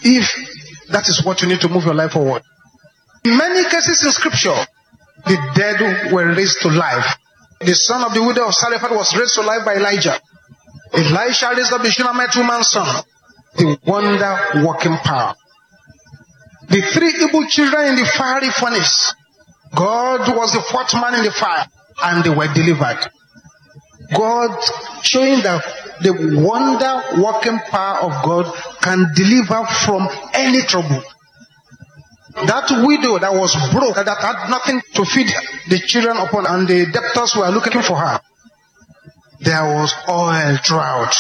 if 0.04 0.26
that 0.90 1.08
is 1.10 1.24
what 1.24 1.42
you 1.42 1.48
need 1.48 1.62
to 1.62 1.70
move 1.70 1.86
your 1.86 1.94
life 1.94 2.12
forward. 2.12 2.44
In 3.24 3.38
many 3.38 3.64
cases 3.70 4.04
in 4.04 4.12
scripture, 4.12 4.56
the 5.26 5.38
dead 5.56 6.12
were 6.12 6.34
raised 6.34 6.62
to 6.62 6.70
life. 6.70 7.18
The 7.60 7.76
son 7.76 8.04
of 8.04 8.14
the 8.14 8.24
widow 8.24 8.48
of 8.48 8.54
Zarephath 8.54 8.92
was 8.92 9.16
raised 9.16 9.36
to 9.36 9.42
life 9.42 9.64
by 9.66 9.76
Elijah. 9.76 10.20
Elisha 10.94 11.54
raised 11.56 11.72
up 11.72 11.82
the 11.82 11.92
Shunammite 11.92 12.36
woman's 12.36 12.70
son. 12.70 13.04
The 13.56 13.78
wonder 13.86 14.66
working 14.66 14.98
power. 14.98 15.36
The 16.70 16.82
three 16.82 17.12
Hebrew 17.12 17.48
children 17.48 17.90
in 17.90 17.96
the 17.96 18.06
fiery 18.18 18.50
furnace. 18.50 19.14
God 19.76 20.36
was 20.36 20.54
the 20.54 20.62
fourth 20.62 20.94
man 20.96 21.16
in 21.16 21.24
the 21.24 21.32
fire 21.32 21.68
and 22.04 22.24
they 22.24 22.30
were 22.30 22.52
delivered. 22.54 23.10
God 24.16 24.58
showing 25.04 25.42
that 25.44 25.64
the 26.04 26.42
wonder 26.42 27.22
working 27.22 27.60
power 27.70 28.00
of 28.00 28.24
God 28.24 28.54
can 28.82 29.12
deliver 29.16 29.66
from 29.86 30.08
any 30.34 30.62
trouble. 30.64 31.04
That 32.46 32.72
widow 32.86 33.20
that 33.20 33.34
was 33.34 33.54
broke, 33.72 33.96
that 33.96 34.08
had 34.08 34.50
nothing 34.50 34.82
to 34.96 35.06
feed 35.06 35.28
the 35.70 35.80
children 35.80 36.18
upon, 36.18 36.46
and 36.48 36.68
the 36.68 36.86
debtors 36.92 37.36
were 37.36 37.50
looking 37.50 37.82
for 37.82 37.98
her. 37.98 38.20
There 39.42 39.64
was 39.76 39.94
oil 40.08 40.58
drought. 40.64 41.16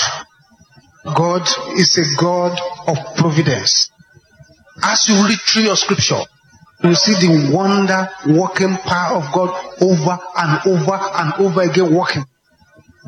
God 1.03 1.47
is 1.77 1.97
a 1.97 2.21
God 2.21 2.57
of 2.87 2.97
providence. 3.17 3.91
As 4.83 5.07
you 5.09 5.27
read 5.27 5.39
through 5.41 5.63
your 5.63 5.75
scripture, 5.75 6.21
you 6.83 6.95
see 6.95 7.13
the 7.13 7.51
wonder 7.53 8.09
working 8.27 8.77
power 8.77 9.17
of 9.17 9.31
God 9.33 9.49
over 9.81 10.17
and 10.37 10.59
over 10.65 10.97
and 10.97 11.33
over 11.45 11.61
again 11.61 11.93
working. 11.93 12.23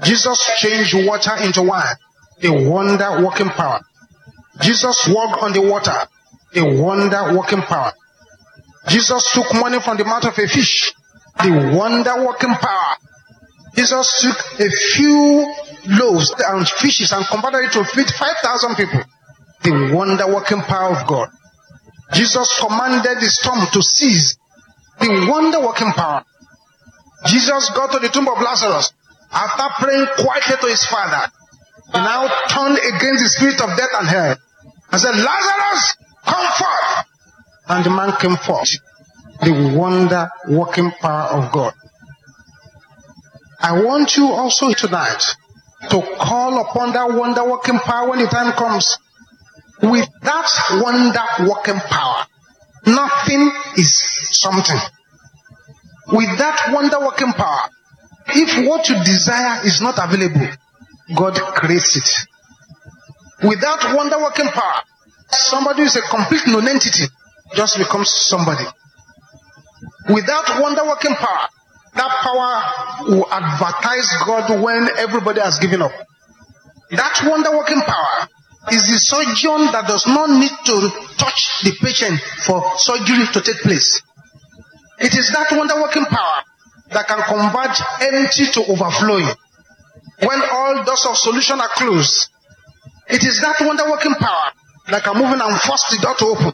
Jesus 0.02 0.50
changed 0.58 0.96
water 1.08 1.36
into 1.44 1.62
wine, 1.62 1.96
a 2.42 2.70
wonder 2.70 3.24
working 3.24 3.50
power. 3.50 3.82
Jesus 4.62 5.08
walked 5.08 5.44
on 5.44 5.54
the 5.54 5.62
water, 5.62 6.08
a 6.56 6.82
wonder 6.82 7.38
working 7.38 7.62
power. 7.62 7.94
Jesus 8.88 9.32
took 9.34 9.54
money 9.54 9.80
from 9.80 9.98
the 9.98 10.06
mouth 10.06 10.26
of 10.26 10.38
a 10.38 10.48
fish, 10.48 10.94
the 11.42 11.76
wonder 11.78 12.26
working 12.26 12.54
power. 12.54 12.96
Jesus 13.76 14.22
took 14.22 14.60
a 14.60 14.70
few 14.70 15.54
loaves 15.88 16.34
and 16.38 16.68
fishes 16.68 17.12
and 17.12 17.26
converted 17.26 17.66
it 17.66 17.72
to 17.74 17.84
feed 17.86 18.08
5,000 18.08 18.76
people. 18.76 19.02
The 19.64 19.96
wonder 19.96 20.28
working 20.28 20.62
power 20.62 20.96
of 20.96 21.08
God. 21.08 21.30
Jesus 22.14 22.60
commanded 22.60 23.18
the 23.20 23.30
storm 23.30 23.66
to 23.72 23.82
cease. 23.82 24.38
The 25.00 25.28
wonder 25.30 25.60
working 25.62 25.92
power. 25.94 26.24
Jesus 27.26 27.70
got 27.70 27.92
to 27.94 28.00
the 28.00 28.10
tomb 28.10 28.28
of 28.28 28.42
Lazarus 28.42 28.94
after 29.34 29.84
praying 29.84 30.08
quietly 30.18 30.56
to 30.62 30.68
his 30.68 30.86
father. 30.86 31.32
He 31.92 32.00
now 32.00 32.28
turned 32.48 32.78
against 32.78 33.24
the 33.24 33.30
spirit 33.30 33.62
of 33.62 33.76
death 33.78 33.90
and 34.00 34.08
hell 34.08 34.36
and 34.92 35.02
said, 35.02 35.16
Lazarus, 35.16 35.96
come 36.26 36.48
forth. 36.54 37.06
And 37.68 37.86
the 37.86 37.90
man 37.90 38.14
came 38.20 38.36
forth. 38.38 38.70
The 39.42 39.76
wonder 39.78 40.30
working 40.50 40.92
power 40.92 41.42
of 41.42 41.52
God. 41.52 41.74
I 43.60 43.82
want 43.84 44.16
you 44.18 44.28
also 44.28 44.72
tonight 44.74 45.24
to 45.90 46.02
call 46.18 46.62
upon 46.62 46.94
that 46.94 47.12
wonder 47.12 47.44
working 47.44 47.80
power 47.80 48.10
when 48.10 48.20
the 48.20 48.28
time 48.28 48.54
comes. 48.54 48.98
With 49.82 50.08
that 50.22 50.50
wonder 50.82 51.50
working 51.50 51.80
power, 51.80 52.26
nothing 52.86 53.52
is 53.78 53.94
something. 54.32 54.80
With 56.10 56.38
that 56.38 56.70
wonder 56.72 57.00
working 57.00 57.34
power, 57.34 57.70
if 58.28 58.68
what 58.68 58.88
you 58.90 58.96
desire 59.04 59.66
is 59.66 59.82
not 59.82 59.96
available, 59.98 60.48
God 61.16 61.36
creates 61.56 61.98
it. 61.98 62.10
Without 63.48 63.96
wonder 63.96 64.20
working 64.20 64.48
power, 64.48 64.82
somebody 65.30 65.82
who 65.82 65.88
is 65.88 65.96
a 65.96 66.02
complete 66.02 66.48
non-entity 66.48 67.06
just 67.56 67.78
becomes 67.78 68.10
somebody. 68.10 68.64
With 70.10 70.26
that 70.28 70.60
wonder 70.62 70.84
working 70.86 71.16
power, 71.16 71.48
that 71.96 72.12
power 72.24 73.12
will 73.12 73.28
advertise 73.32 74.10
God 74.26 74.64
when 74.64 74.90
everybody 74.98 75.42
has 75.42 75.60
given 75.60 75.82
up. 75.82 75.92
That 76.92 77.22
wonder 77.26 77.52
working 77.56 77.82
power 77.82 78.28
is 78.72 78.88
the 78.88 78.98
surgeon 78.98 79.72
that 79.72 79.88
does 79.88 80.08
not 80.08 80.30
need 80.30 80.52
to 80.66 80.90
touch 81.18 81.62
the 81.64 81.74
patient 81.82 82.20
for 82.46 82.64
surgery 82.78 83.28
to 83.34 83.42
take 83.42 83.62
place. 83.62 84.02
It 85.00 85.14
is 85.16 85.30
that 85.32 85.52
wonder 85.52 85.82
working 85.82 86.06
power 86.06 86.44
that 86.94 87.08
can 87.08 87.22
convert 87.26 87.74
empty 88.02 88.48
to 88.54 88.72
overflowing. 88.72 89.28
When 90.24 90.40
all 90.52 90.84
doors 90.86 91.06
of 91.10 91.18
solution 91.18 91.60
are 91.60 91.70
closed, 91.76 92.30
it 93.10 93.24
is 93.24 93.42
that 93.42 93.58
wonder 93.62 93.90
working 93.90 94.16
power 94.16 94.52
that 94.88 95.04
can 95.04 95.18
move 95.18 95.34
in 95.34 95.42
and 95.42 95.60
force 95.62 95.84
the 95.92 95.98
door 96.02 96.16
to 96.16 96.26
open. 96.26 96.54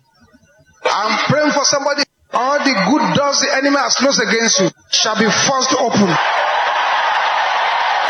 I'm 0.85 1.13
praying 1.27 1.51
for 1.51 1.65
somebody 1.65 2.03
all 2.31 2.59
the 2.59 2.73
good 2.73 3.05
doors 3.17 3.41
the 3.41 3.49
enemy 3.57 3.77
has 3.77 3.95
closed 3.95 4.21
against 4.21 4.59
you 4.61 4.69
shall 4.91 5.17
be 5.17 5.25
forced 5.25 5.73
open. 5.73 6.09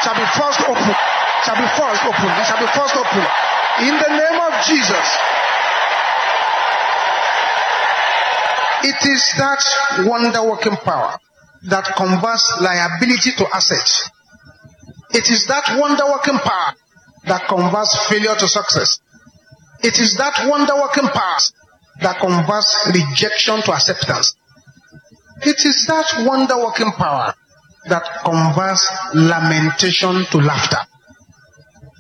Shall 0.04 0.16
be 0.16 0.28
forced 0.36 0.62
open. 0.68 0.94
Shall 1.44 1.56
be 1.56 1.68
forced 1.76 2.04
open. 2.04 2.30
It 2.36 2.46
shall 2.46 2.60
be 2.60 2.68
forced 2.76 2.96
open. 3.00 3.24
In 3.88 3.96
the 3.96 4.12
name 4.12 4.40
of 4.44 4.54
Jesus. 4.68 5.08
It 8.82 9.00
is 9.08 9.24
that 9.40 9.64
wonder 10.08 10.44
working 10.44 10.76
power 10.78 11.20
that 11.64 11.86
converts 11.96 12.58
liability 12.62 13.32
to 13.38 13.46
asset. 13.54 13.90
It 15.12 15.30
is 15.30 15.48
that 15.48 15.78
wonder 15.80 16.06
working 16.06 16.38
power 16.40 16.74
that 17.26 17.48
converts 17.48 18.08
failure 18.08 18.36
to 18.36 18.48
success. 18.48 19.00
It 19.84 20.00
is 20.00 20.16
that 20.18 20.48
wonder 20.50 20.76
working 20.76 21.08
power 21.10 21.38
that 22.02 22.20
converts 22.20 22.92
rejection 22.94 23.62
to 23.64 23.74
acceptance. 23.74 24.36
It 25.42 25.66
is 25.66 25.86
that 25.88 26.26
wonder 26.26 26.58
working 26.58 26.92
power 26.92 27.34
that 27.88 28.04
converts 28.24 28.88
lamentation 29.14 30.26
to 30.32 30.38
laughter. 30.38 30.80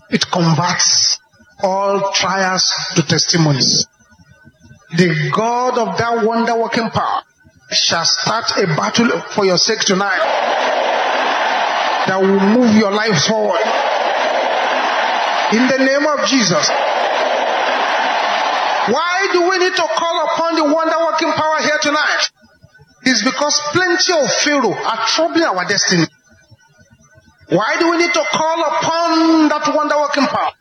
It 0.09 0.29
converts 0.31 1.19
all 1.63 2.11
trials 2.13 2.71
to 2.95 3.03
testimonies. 3.03 3.87
The 4.97 5.31
God 5.35 5.77
of 5.77 5.97
that 5.97 6.25
wonder 6.25 6.55
working 6.55 6.89
power 6.89 7.23
shall 7.71 8.05
start 8.05 8.51
a 8.57 8.67
battle 8.75 9.21
for 9.35 9.45
your 9.45 9.57
sake 9.57 9.81
tonight 9.81 10.19
that 12.07 12.17
will 12.19 12.39
move 12.39 12.75
your 12.75 12.91
life 12.91 13.25
forward. 13.25 13.61
In 15.53 15.67
the 15.67 15.77
name 15.77 16.05
of 16.05 16.25
Jesus. 16.25 16.69
Why 18.89 19.29
do 19.33 19.49
we 19.49 19.57
need 19.59 19.75
to 19.75 19.87
call 19.97 20.25
upon 20.25 20.55
the 20.55 20.63
wonder 20.65 20.97
working 20.97 21.31
power 21.31 21.61
here 21.61 21.77
tonight? 21.81 22.31
It's 23.03 23.23
because 23.23 23.59
plenty 23.71 24.13
of 24.13 24.31
Pharaoh 24.41 24.73
are 24.73 25.05
troubling 25.05 25.43
our 25.43 25.65
destiny. 25.67 26.05
Why 27.49 27.77
do 27.79 27.91
we 27.91 27.97
need 27.97 28.13
to 28.13 28.23
call 28.31 28.61
upon 28.65 29.49
that 29.49 29.73
wonder 29.75 29.97
working 29.97 30.25
power? 30.25 30.51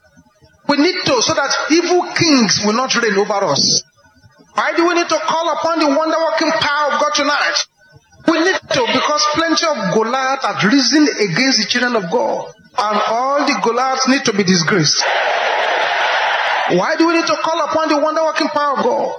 We 0.69 0.77
need 0.77 1.05
to 1.07 1.23
so 1.23 1.33
that 1.33 1.55
evil 1.71 2.03
kings 2.13 2.61
will 2.65 2.75
not 2.75 2.95
reign 2.97 3.17
over 3.17 3.45
us. 3.45 3.83
Why 4.59 4.75
do 4.75 4.89
we 4.89 4.95
need 4.95 5.09
to 5.09 5.21
call 5.23 5.55
upon 5.55 5.79
the 5.79 5.87
wonder 5.87 6.19
working 6.19 6.51
power 6.51 6.91
of 6.91 6.99
God 6.99 7.15
tonight? 7.15 7.57
We 8.27 8.43
need 8.43 8.59
to 8.59 8.83
because 8.91 9.23
plenty 9.39 9.63
of 9.71 9.95
Goliath 9.95 10.43
have 10.43 10.59
risen 10.67 11.07
against 11.07 11.63
the 11.63 11.67
children 11.71 11.95
of 11.95 12.11
God. 12.11 12.51
And 12.75 12.99
all 13.07 13.47
the 13.47 13.55
Goliaths 13.63 14.09
need 14.09 14.25
to 14.27 14.33
be 14.35 14.43
disgraced. 14.43 14.99
Why 16.75 16.97
do 16.99 17.07
we 17.07 17.15
need 17.15 17.27
to 17.31 17.39
call 17.39 17.63
upon 17.71 17.89
the 17.89 18.03
wonder 18.03 18.25
working 18.25 18.49
power 18.49 18.79
of 18.79 18.83
God? 18.83 19.15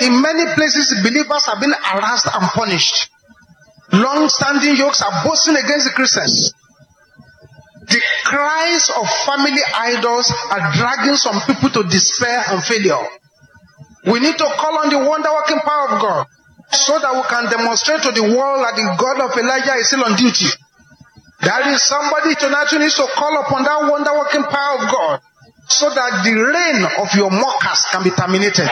In 0.00 0.22
many 0.22 0.48
places, 0.54 0.96
believers 1.04 1.44
have 1.44 1.60
been 1.60 1.76
harassed 1.76 2.32
and 2.32 2.48
punished. 2.56 3.10
Long 3.92 4.30
standing 4.30 4.76
yokes 4.76 5.02
are 5.02 5.28
boasting 5.28 5.56
against 5.56 5.84
the 5.84 5.92
Christians. 5.92 6.54
The 7.84 8.00
cries 8.24 8.88
of 8.96 9.04
family 9.28 9.60
idols 9.76 10.32
are 10.50 10.72
dragging 10.72 11.16
some 11.16 11.36
people 11.44 11.68
to 11.68 11.88
despair 11.88 12.44
and 12.48 12.64
failure. 12.64 13.04
We 14.06 14.20
need 14.20 14.38
to 14.38 14.44
call 14.44 14.78
on 14.78 14.90
the 14.90 14.98
wonder 14.98 15.30
working 15.32 15.58
power 15.60 15.88
of 15.90 16.00
God 16.00 16.26
so 16.70 16.98
that 16.98 17.14
we 17.14 17.22
can 17.28 17.50
demonstrate 17.50 18.02
to 18.02 18.12
the 18.12 18.22
world 18.22 18.64
that 18.64 18.76
the 18.76 18.86
God 18.98 19.18
of 19.20 19.36
Elijah 19.36 19.74
is 19.80 19.88
still 19.88 20.04
on 20.04 20.16
duty. 20.16 20.46
There 21.40 21.68
is 21.72 21.82
somebody 21.82 22.34
tonight 22.34 22.68
who 22.70 22.78
needs 22.78 22.96
to 22.96 23.06
call 23.14 23.40
upon 23.40 23.64
that 23.64 23.90
wonder 23.90 24.12
working 24.12 24.44
power 24.44 24.78
of 24.78 24.90
God 24.90 25.20
so 25.68 25.88
that 25.90 26.24
the 26.24 26.34
reign 26.34 26.84
of 26.98 27.14
your 27.14 27.30
mockers 27.30 27.84
can 27.90 28.02
be 28.02 28.10
terminated. 28.10 28.68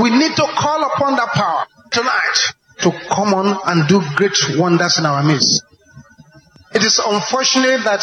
We 0.00 0.10
need 0.10 0.36
to 0.36 0.46
call 0.56 0.84
upon 0.84 1.16
that 1.16 1.28
power 1.32 1.66
tonight 1.90 2.36
to 2.82 2.92
come 3.08 3.34
on 3.34 3.58
and 3.66 3.88
do 3.88 4.02
great 4.16 4.36
wonders 4.56 4.98
in 4.98 5.06
our 5.06 5.22
midst. 5.22 5.62
It 6.74 6.84
is 6.84 6.98
unfortunate 6.98 7.84
that 7.84 8.02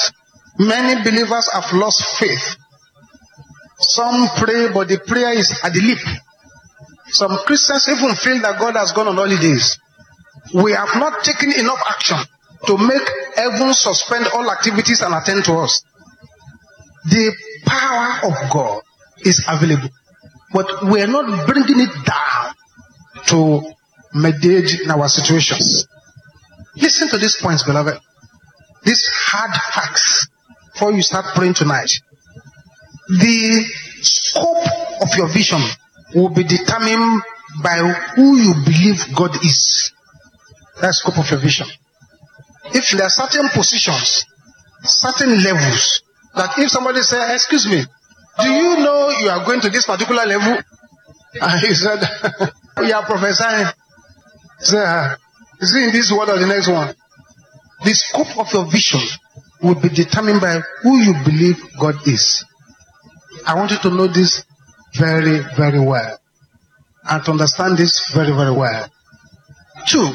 many 0.57 1.01
believers 1.03 1.49
have 1.53 1.71
lost 1.73 2.03
faith. 2.17 2.57
Some 3.87 4.27
pray, 4.37 4.73
but 4.73 4.87
the 4.87 4.99
prayer 4.99 5.33
is 5.33 5.59
at 5.63 5.73
the 5.73 5.81
lip. 5.81 5.99
Some 7.07 7.37
Christians 7.45 7.87
even 7.87 8.15
feel 8.15 8.41
that 8.41 8.59
God 8.59 8.75
has 8.75 8.91
gone 8.91 9.07
on 9.07 9.15
holidays. 9.15 9.77
We 10.53 10.73
have 10.73 10.95
not 10.95 11.23
taken 11.23 11.53
enough 11.53 11.79
action 11.87 12.17
to 12.67 12.77
make 12.77 13.07
heaven 13.35 13.73
suspend 13.73 14.27
all 14.33 14.49
activities 14.49 15.01
and 15.01 15.13
attend 15.13 15.45
to 15.45 15.53
us. 15.53 15.83
The 17.05 17.31
power 17.65 18.27
of 18.27 18.51
God 18.51 18.81
is 19.23 19.43
available, 19.47 19.89
but 20.51 20.83
we 20.89 21.01
are 21.01 21.07
not 21.07 21.47
bringing 21.47 21.81
it 21.81 21.93
down 22.05 22.53
to 23.27 23.61
mediate 24.13 24.81
in 24.81 24.89
our 24.91 25.07
situations. 25.07 25.87
Listen 26.75 27.07
to 27.09 27.17
these 27.17 27.37
points, 27.37 27.63
beloved. 27.63 27.99
These 28.83 29.07
hard 29.07 29.51
facts 29.73 30.27
before 30.73 30.91
you 30.93 31.01
start 31.01 31.25
praying 31.35 31.53
tonight. 31.53 31.91
The 33.07 33.65
scope 34.01 35.01
of 35.01 35.09
your 35.17 35.27
vision 35.27 35.61
will 36.15 36.29
be 36.29 36.43
determined 36.43 37.21
by 37.61 37.77
who 38.15 38.37
you 38.37 38.53
believe 38.65 39.15
God 39.15 39.35
is. 39.43 39.91
That's 40.81 40.99
scope 40.99 41.17
of 41.19 41.29
your 41.29 41.39
vision. 41.39 41.67
If 42.73 42.89
there 42.91 43.05
are 43.05 43.09
certain 43.09 43.49
positions, 43.49 44.25
certain 44.83 45.43
levels, 45.43 46.01
that 46.35 46.57
if 46.57 46.71
somebody 46.71 47.01
says, 47.01 47.31
excuse 47.31 47.67
me, 47.67 47.83
do 48.41 48.49
you 48.49 48.77
know 48.77 49.09
you 49.21 49.29
are 49.29 49.45
going 49.45 49.61
to 49.61 49.69
this 49.69 49.85
particular 49.85 50.25
level? 50.25 50.61
And 51.41 51.59
he 51.59 51.73
said, 51.73 51.99
you 52.77 52.93
are 52.93 53.05
prophesying. 53.05 53.67
Say, 54.59 55.15
is 55.59 55.75
it 55.75 55.83
in 55.83 55.91
this 55.91 56.09
world 56.09 56.29
or 56.29 56.39
the 56.39 56.47
next 56.47 56.69
one? 56.69 56.95
The 57.83 57.93
scope 57.93 58.37
of 58.39 58.53
your 58.53 58.71
vision 58.71 59.01
will 59.61 59.75
be 59.75 59.89
determined 59.89 60.39
by 60.39 60.61
who 60.81 60.97
you 60.97 61.13
believe 61.25 61.57
God 61.77 61.95
is. 62.07 62.45
I 63.45 63.55
want 63.55 63.71
you 63.71 63.77
to 63.79 63.89
know 63.89 64.07
this 64.07 64.43
very, 64.95 65.41
very 65.55 65.79
well. 65.79 66.17
And 67.03 67.23
to 67.25 67.31
understand 67.31 67.77
this 67.77 68.11
very, 68.13 68.31
very 68.31 68.51
well. 68.51 68.89
Two, 69.87 70.11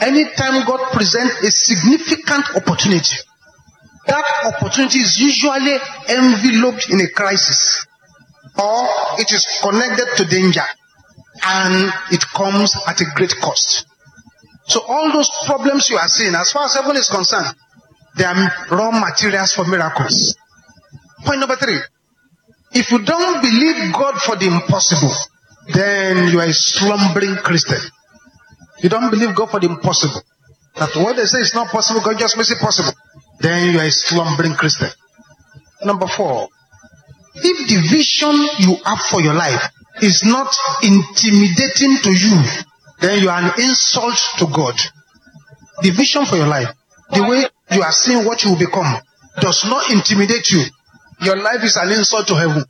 anytime 0.00 0.64
God 0.66 0.92
presents 0.92 1.42
a 1.42 1.50
significant 1.50 2.44
opportunity, 2.56 3.16
that 4.06 4.24
opportunity 4.44 5.00
is 5.00 5.18
usually 5.18 5.76
enveloped 6.08 6.90
in 6.90 7.00
a 7.00 7.08
crisis 7.08 7.86
or 8.56 8.86
it 9.18 9.32
is 9.32 9.44
connected 9.62 10.06
to 10.16 10.24
danger 10.26 10.62
and 11.42 11.92
it 12.12 12.24
comes 12.36 12.76
at 12.86 13.00
a 13.00 13.04
great 13.16 13.34
cost. 13.40 13.86
So 14.66 14.80
all 14.86 15.10
those 15.12 15.30
problems 15.46 15.88
you 15.90 15.96
are 15.96 16.08
seeing, 16.08 16.34
as 16.34 16.52
far 16.52 16.66
as 16.66 16.74
heaven 16.74 16.96
is 16.96 17.08
concerned, 17.08 17.54
They 18.16 18.24
are 18.24 18.52
raw 18.70 18.90
materials 18.92 19.52
for 19.54 19.64
miracles. 19.64 20.36
Point 21.24 21.40
number 21.40 21.56
three. 21.56 21.78
If 22.74 22.90
you 22.90 22.98
don't 22.98 23.40
believe 23.40 23.92
God 23.94 24.14
for 24.18 24.36
the 24.36 24.46
impossible, 24.46 25.14
then 25.72 26.28
you 26.28 26.40
are 26.40 26.46
a 26.46 26.52
slumbering 26.52 27.36
Christian. 27.36 27.78
You 28.82 28.88
don't 28.88 29.10
believe 29.10 29.34
God 29.34 29.50
for 29.50 29.60
the 29.60 29.68
impossible. 29.68 30.20
That 30.76 30.90
what 30.96 31.16
they 31.16 31.24
say 31.24 31.40
is 31.40 31.54
not 31.54 31.68
possible, 31.68 32.00
God 32.02 32.18
just 32.18 32.36
makes 32.36 32.50
it 32.50 32.58
possible. 32.58 32.92
Then 33.38 33.72
you 33.72 33.78
are 33.78 33.86
a 33.86 33.90
slumbering 33.90 34.54
Christian. 34.54 34.88
Number 35.84 36.06
four. 36.08 36.48
If 37.36 37.68
the 37.68 37.78
vision 37.90 38.34
you 38.58 38.76
have 38.84 39.00
for 39.10 39.20
your 39.20 39.34
life 39.34 39.70
is 40.02 40.24
not 40.24 40.54
intimidating 40.82 41.98
to 42.02 42.10
you, 42.10 42.42
then 43.00 43.22
you 43.22 43.30
are 43.30 43.40
an 43.40 43.52
insult 43.58 44.18
to 44.38 44.46
God. 44.46 44.74
The 45.82 45.90
vision 45.90 46.26
for 46.26 46.36
your 46.36 46.46
life, 46.46 46.68
the 47.10 47.22
way 47.22 47.46
you 47.70 47.82
are 47.82 47.92
seeing 47.92 48.24
what 48.24 48.42
you 48.44 48.50
will 48.50 48.58
become, 48.58 49.00
does 49.40 49.64
not 49.64 49.90
intimidate 49.90 50.50
you. 50.50 50.64
Your 51.20 51.36
life 51.36 51.62
is 51.62 51.76
an 51.76 51.92
insult 51.92 52.26
to 52.28 52.34
heaven. 52.34 52.64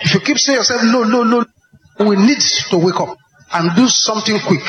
If 0.00 0.14
you 0.14 0.20
keep 0.20 0.38
saying 0.38 0.58
yourself, 0.58 0.82
no, 0.84 1.04
no, 1.04 1.22
no, 1.22 1.44
we 2.00 2.16
need 2.16 2.40
to 2.70 2.78
wake 2.78 3.00
up 3.00 3.16
and 3.52 3.76
do 3.76 3.88
something 3.88 4.38
quick. 4.40 4.64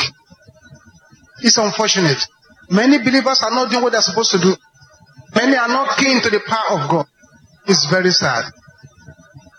It's 1.41 1.57
unfortunate. 1.57 2.21
Many 2.69 2.99
believers 2.99 3.41
are 3.43 3.51
not 3.51 3.71
doing 3.71 3.83
what 3.83 3.91
they're 3.91 4.01
supposed 4.01 4.31
to 4.31 4.39
do. 4.39 4.55
Many 5.35 5.57
are 5.57 5.67
not 5.67 5.97
keen 5.97 6.21
to 6.21 6.29
the 6.29 6.39
power 6.45 6.79
of 6.79 6.89
God. 6.89 7.05
It's 7.67 7.85
very 7.89 8.11
sad. 8.11 8.45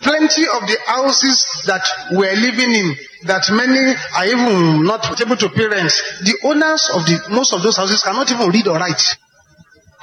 Plenty 0.00 0.42
of 0.44 0.68
the 0.68 0.76
houses 0.86 1.64
that 1.66 1.82
we're 2.12 2.36
living 2.36 2.70
in, 2.72 2.94
that 3.24 3.48
many 3.50 3.96
are 4.16 4.26
even 4.26 4.84
not 4.84 5.20
able 5.20 5.36
to 5.36 5.48
pay 5.48 5.66
rent, 5.66 5.90
the 6.20 6.36
owners 6.44 6.90
of 6.92 7.06
the 7.06 7.20
most 7.30 7.52
of 7.54 7.62
those 7.62 7.76
houses 7.76 8.02
cannot 8.02 8.30
even 8.30 8.50
read 8.50 8.68
or 8.68 8.76
write. 8.76 9.02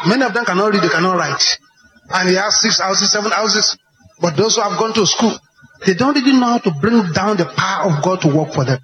Many 0.07 0.23
of 0.23 0.33
them 0.33 0.43
cannot 0.43 0.73
read, 0.73 0.81
they 0.81 0.89
cannot 0.89 1.17
write. 1.17 1.45
And 2.13 2.29
he 2.29 2.35
has 2.35 2.59
six 2.59 2.79
houses, 2.79 3.11
seven 3.11 3.31
houses. 3.31 3.77
But 4.19 4.37
those 4.37 4.55
who 4.55 4.61
have 4.61 4.77
gone 4.77 4.93
to 4.93 5.05
school, 5.05 5.37
they 5.85 5.93
don't 5.93 6.17
even 6.17 6.39
know 6.39 6.47
how 6.47 6.57
to 6.59 6.71
bring 6.79 7.11
down 7.13 7.37
the 7.37 7.45
power 7.45 7.91
of 7.91 8.03
God 8.03 8.21
to 8.21 8.27
work 8.35 8.53
for 8.53 8.65
them. 8.65 8.79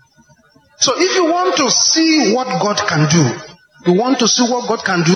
So 0.80 0.94
if 0.96 1.16
you 1.16 1.26
want 1.26 1.56
to 1.58 1.70
see 1.70 2.34
what 2.34 2.48
God 2.62 2.78
can 2.88 3.10
do, 3.10 3.24
you 3.92 4.00
want 4.00 4.20
to 4.20 4.28
see 4.28 4.44
what 4.44 4.68
God 4.68 4.84
can 4.84 5.04
do, 5.04 5.16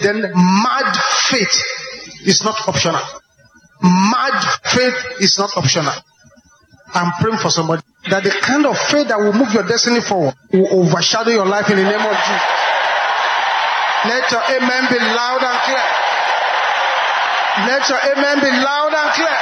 then 0.00 0.22
mad 0.22 0.96
faith 1.28 1.62
is 2.26 2.42
not 2.44 2.56
optional. 2.68 3.02
Mad 3.82 4.40
faith 4.64 5.20
is 5.20 5.38
not 5.38 5.56
optional. 5.56 5.92
I'm 6.94 7.12
praying 7.20 7.38
for 7.38 7.50
somebody 7.50 7.82
that 8.10 8.22
the 8.22 8.30
kind 8.30 8.66
of 8.66 8.78
faith 8.78 9.08
that 9.08 9.18
will 9.18 9.32
move 9.32 9.52
your 9.52 9.66
destiny 9.66 10.00
forward 10.00 10.34
will 10.52 10.86
overshadow 10.86 11.30
your 11.30 11.46
life 11.46 11.68
in 11.70 11.76
the 11.76 11.82
name 11.82 12.00
of 12.00 12.14
Jesus. 12.14 12.50
Let 14.04 14.30
your 14.30 14.42
amen 14.46 14.82
be 14.92 14.98
loud 14.98 15.42
and 15.42 15.58
clear. 15.64 16.03
Let 17.56 17.88
your 17.88 17.98
amen 17.98 18.40
be 18.40 18.50
loud 18.50 18.92
and 18.94 19.12
clear. 19.14 19.38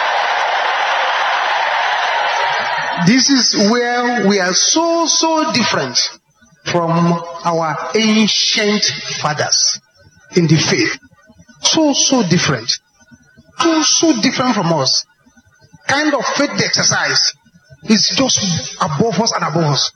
This 3.06 3.30
is 3.30 3.70
where 3.70 4.28
we 4.28 4.38
are 4.38 4.52
so, 4.52 5.06
so 5.06 5.50
different 5.52 5.98
from 6.66 6.90
our 7.44 7.90
ancient 7.94 8.84
fathers 9.20 9.80
in 10.36 10.46
the 10.46 10.56
faith. 10.56 10.98
So, 11.62 11.92
so 11.94 12.22
different. 12.28 12.70
So, 13.58 13.82
so 13.82 14.20
different 14.20 14.54
from 14.54 14.72
us. 14.74 15.06
Kind 15.88 16.14
of 16.14 16.24
faith 16.36 16.50
they 16.58 16.66
exercise 16.66 17.32
is 17.84 18.10
just 18.14 18.76
above 18.80 19.18
us 19.20 19.32
and 19.32 19.42
above 19.42 19.72
us. 19.72 19.92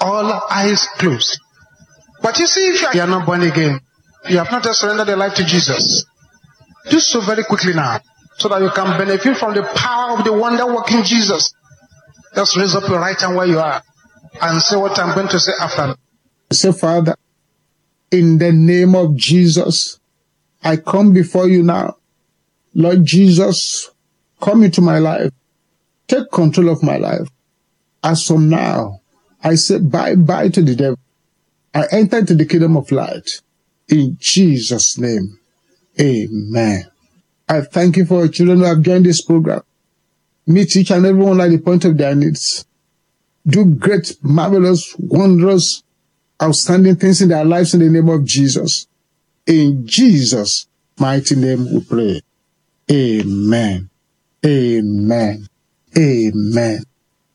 All 0.00 0.42
eyes 0.50 0.86
closed. 0.96 1.38
But 2.22 2.38
you 2.38 2.46
see, 2.46 2.68
if 2.68 2.94
you 2.94 3.00
are 3.00 3.06
not 3.06 3.26
born 3.26 3.42
again, 3.42 3.80
you 4.28 4.38
have 4.38 4.50
not 4.50 4.62
just 4.62 4.80
surrendered 4.80 5.08
your 5.08 5.16
life 5.16 5.34
to 5.34 5.44
Jesus. 5.44 6.04
Do 6.88 6.98
so 6.98 7.20
very 7.20 7.44
quickly 7.44 7.74
now, 7.74 8.00
so 8.38 8.48
that 8.48 8.62
you 8.62 8.70
can 8.70 8.98
benefit 8.98 9.36
from 9.36 9.54
the 9.54 9.62
power 9.74 10.18
of 10.18 10.24
the 10.24 10.32
wonder 10.32 10.66
working 10.66 11.02
Jesus. 11.02 11.52
Just 12.34 12.56
raise 12.56 12.74
up 12.74 12.88
your 12.88 13.00
right 13.00 13.20
hand 13.20 13.36
where 13.36 13.46
you 13.46 13.58
are 13.58 13.82
and 14.40 14.62
say 14.62 14.76
what 14.76 14.98
I'm 14.98 15.14
going 15.14 15.28
to 15.28 15.40
say 15.40 15.52
after. 15.60 15.96
Say, 16.52 16.72
Father, 16.72 17.16
in 18.10 18.38
the 18.38 18.52
name 18.52 18.94
of 18.94 19.16
Jesus, 19.16 19.98
I 20.62 20.76
come 20.76 21.12
before 21.12 21.48
you 21.48 21.62
now. 21.62 21.96
Lord 22.74 23.04
Jesus, 23.04 23.90
come 24.40 24.62
into 24.62 24.80
my 24.80 24.98
life. 24.98 25.32
Take 26.06 26.30
control 26.30 26.70
of 26.70 26.82
my 26.82 26.96
life. 26.96 27.28
As 28.02 28.26
from 28.26 28.48
now, 28.48 29.00
I 29.42 29.56
say 29.56 29.78
bye 29.78 30.14
bye 30.14 30.48
to 30.48 30.62
the 30.62 30.74
devil. 30.74 30.98
I 31.74 31.86
enter 31.92 32.18
into 32.18 32.34
the 32.34 32.46
kingdom 32.46 32.76
of 32.76 32.90
light. 32.90 33.40
In 33.88 34.16
Jesus' 34.20 34.98
name, 34.98 35.39
amen. 36.00 36.90
I 37.48 37.60
thank 37.62 37.96
you 37.96 38.04
for 38.06 38.26
children 38.28 38.58
who 38.58 38.64
have 38.64 38.80
joined 38.80 39.06
this 39.06 39.20
program. 39.20 39.62
Meet 40.46 40.76
each 40.76 40.90
and 40.90 41.04
every 41.04 41.22
one 41.22 41.40
at 41.40 41.50
the 41.50 41.58
point 41.58 41.84
of 41.84 41.96
their 41.96 42.14
needs. 42.14 42.64
Do 43.46 43.64
great, 43.64 44.16
marvelous, 44.22 44.94
wondrous, 44.98 45.82
outstanding 46.42 46.96
things 46.96 47.20
in 47.20 47.28
their 47.28 47.44
lives 47.44 47.74
in 47.74 47.80
the 47.80 47.88
name 47.88 48.08
of 48.08 48.24
Jesus. 48.24 48.86
In 49.46 49.86
Jesus' 49.86 50.66
mighty 50.98 51.34
name 51.34 51.72
we 51.72 51.80
pray. 51.80 52.20
Amen. 52.90 53.90
Amen. 54.44 55.46
Amen. 55.96 56.84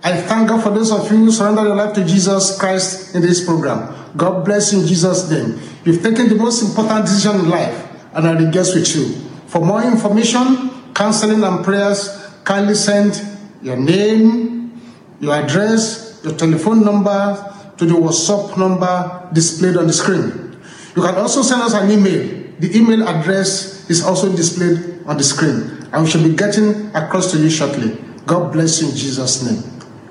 I 0.01 0.21
thank 0.21 0.49
God 0.49 0.63
for 0.63 0.69
those 0.69 0.91
of 0.91 1.11
you 1.11 1.17
who 1.17 1.31
surrender 1.31 1.63
your 1.63 1.75
life 1.75 1.93
to 1.95 2.05
Jesus 2.05 2.59
Christ 2.59 3.15
in 3.15 3.21
this 3.21 3.43
program. 3.43 3.93
God 4.15 4.45
bless 4.45 4.71
you 4.71 4.81
in 4.81 4.87
Jesus' 4.87 5.29
name. 5.29 5.59
You've 5.83 6.03
taken 6.03 6.29
the 6.29 6.35
most 6.35 6.61
important 6.61 7.05
decision 7.05 7.39
in 7.41 7.49
life, 7.49 7.84
and 8.15 8.27
I 8.27 8.33
rejoice 8.33 8.73
with 8.73 8.95
you. 8.95 9.13
For 9.47 9.63
more 9.63 9.83
information, 9.83 10.93
counseling, 10.93 11.43
and 11.43 11.63
prayers, 11.63 12.09
kindly 12.43 12.75
send 12.75 13.21
your 13.61 13.75
name, 13.77 14.81
your 15.19 15.35
address, 15.35 16.21
your 16.23 16.33
telephone 16.33 16.83
number 16.83 17.53
to 17.77 17.85
the 17.85 17.93
WhatsApp 17.93 18.57
number 18.57 19.29
displayed 19.33 19.77
on 19.77 19.87
the 19.87 19.93
screen. 19.93 20.57
You 20.95 21.01
can 21.01 21.15
also 21.15 21.41
send 21.41 21.61
us 21.61 21.73
an 21.73 21.91
email. 21.91 22.45
The 22.59 22.75
email 22.77 23.07
address 23.07 23.89
is 23.89 24.03
also 24.03 24.33
displayed 24.33 25.03
on 25.05 25.17
the 25.17 25.23
screen, 25.23 25.87
and 25.91 26.03
we 26.03 26.09
shall 26.09 26.23
be 26.23 26.35
getting 26.35 26.87
across 26.95 27.31
to 27.33 27.37
you 27.37 27.49
shortly. 27.49 27.97
God 28.25 28.53
bless 28.53 28.81
you 28.81 28.89
in 28.89 28.95
Jesus' 28.95 29.43
name. 29.43 29.61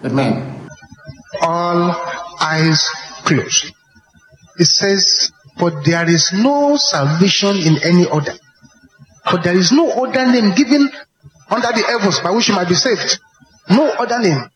Amen. 0.04 0.68
All 1.40 1.96
eyes 2.40 2.86
closed. 3.24 3.72
It 4.58 4.66
says, 4.66 5.32
For 5.58 5.70
there 5.84 6.08
is 6.08 6.32
no 6.32 6.76
salvation 6.76 7.56
in 7.56 7.78
any 7.82 8.06
other. 8.10 8.34
For 9.30 9.38
there 9.38 9.56
is 9.56 9.72
no 9.72 9.90
other 9.90 10.26
name 10.26 10.54
given 10.54 10.90
under 11.50 11.68
the 11.68 11.84
heavens 11.86 12.20
by 12.20 12.30
which 12.30 12.48
you 12.48 12.54
might 12.54 12.68
be 12.68 12.74
saved. 12.74 13.18
No 13.70 13.88
other 13.90 14.18
name. 14.18 14.50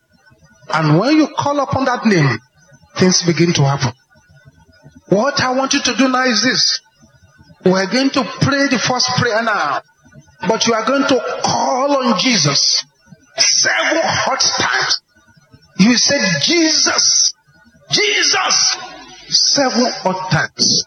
And 0.71 0.99
when 0.99 1.17
you 1.17 1.29
call 1.37 1.61
upon 1.61 1.85
that 1.87 2.05
name, 2.05 2.39
things 2.97 3.23
begin 3.23 3.53
to 3.55 3.63
happen. 3.63 3.93
What 5.09 5.41
I 5.41 5.53
want 5.53 5.73
you 5.73 5.81
to 5.83 5.95
do 5.95 6.09
now 6.09 6.25
is 6.25 6.43
this. 6.43 6.81
We're 7.65 7.91
going 7.91 8.11
to 8.11 8.25
pray 8.41 8.69
the 8.69 8.79
first 8.79 9.09
prayer 9.17 9.43
now. 9.43 9.83
But 10.47 10.67
you 10.67 10.75
are 10.75 10.85
going 10.87 11.07
to 11.09 11.41
call 11.43 11.97
on 11.97 12.19
Jesus 12.19 12.85
seven 13.37 14.01
hot 14.03 14.41
times. 14.41 15.01
You 15.79 15.97
said, 15.97 16.21
Jesus, 16.43 17.33
Jesus, 17.91 18.77
seven 19.29 19.87
hot 20.03 20.31
times. 20.31 20.85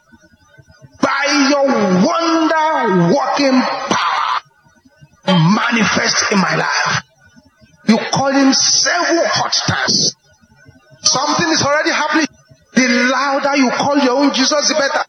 By 1.02 1.48
your 1.50 1.66
wonder 2.06 3.14
working 3.16 3.62
power, 3.62 4.42
manifest 5.28 6.32
in 6.32 6.40
my 6.40 6.56
life. 6.56 7.04
You 7.88 7.98
call 8.12 8.32
him 8.32 8.54
seven 8.54 9.22
hot 9.26 9.54
times. 9.68 10.16
Something 11.02 11.50
is 11.50 11.64
already 11.64 11.92
happening. 11.92 12.28
The 12.74 12.88
louder 13.12 13.58
you 13.58 13.70
call 13.72 13.98
your 13.98 14.18
own 14.18 14.34
Jesus, 14.34 14.68
the 14.70 14.76
better. 14.76 15.04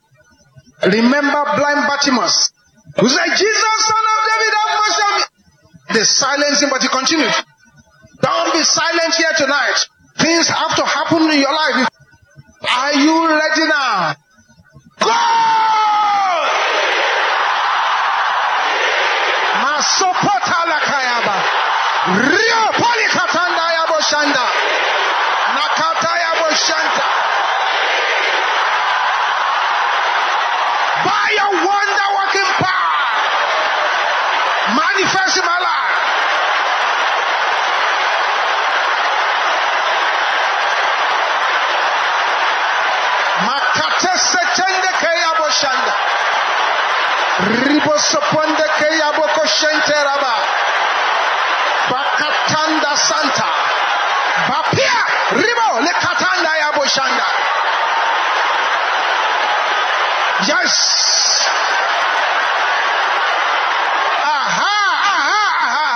Remember 0.97 1.45
blind 1.57 1.87
Bartimaeus, 1.87 2.51
who 2.99 3.09
said, 3.09 3.37
Jesus, 3.37 3.76
son 3.87 4.03
of 4.03 4.20
David, 4.26 4.55
have 4.59 4.72
mercy 4.83 5.03
on 5.03 5.20
me. 5.20 5.24
They 5.95 6.05
silenced 6.05 6.62
him, 6.62 6.70
but 6.70 6.83
he 6.83 6.89
continued. 6.89 7.35
Don't 8.20 8.53
be 8.53 8.62
silent 8.62 9.14
here 9.14 9.33
tonight. 9.37 9.87
Things 10.18 10.49
have 10.49 10.74
to 10.76 10.85
happen 10.85 11.22
in 11.30 11.39
your 11.39 11.53
life. 11.53 11.89
Are 12.68 12.94
you 12.94 13.28
ready 13.28 13.64
now? 13.68 14.14
Go! 15.00 15.10
Masopota 19.62 20.58
lakayaba. 20.70 21.36
Rio 22.30 22.62
polikatanda 22.80 23.64
ya 23.76 23.84
boshanda. 23.90 24.44
Nakata 25.56 26.12
ya 26.24 26.32
boshanta. 26.40 27.04
By 31.04 31.26
your 31.38 31.52
wonder 31.66 32.08
working 32.18 32.50
power. 32.62 33.00
Manifest 34.78 35.36
in 35.38 35.44
my 35.44 35.58
life. 35.58 35.98
Makate 44.03 44.18
setende 44.18 44.90
kaya 44.98 45.30
boshanda. 45.38 45.94
Ribo 47.70 47.94
soponde 47.98 48.66
ke 48.78 48.88
yaboko 48.98 49.46
shenteraba. 49.46 50.34
Bakatanda 51.88 52.96
santa. 52.96 53.48
Ribo. 55.32 55.68
Yes. 60.48 60.74
Aha, 64.24 64.78
aha, 65.12 65.42
aha. 65.66 65.94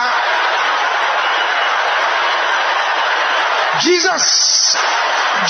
Jesus. 3.80 4.76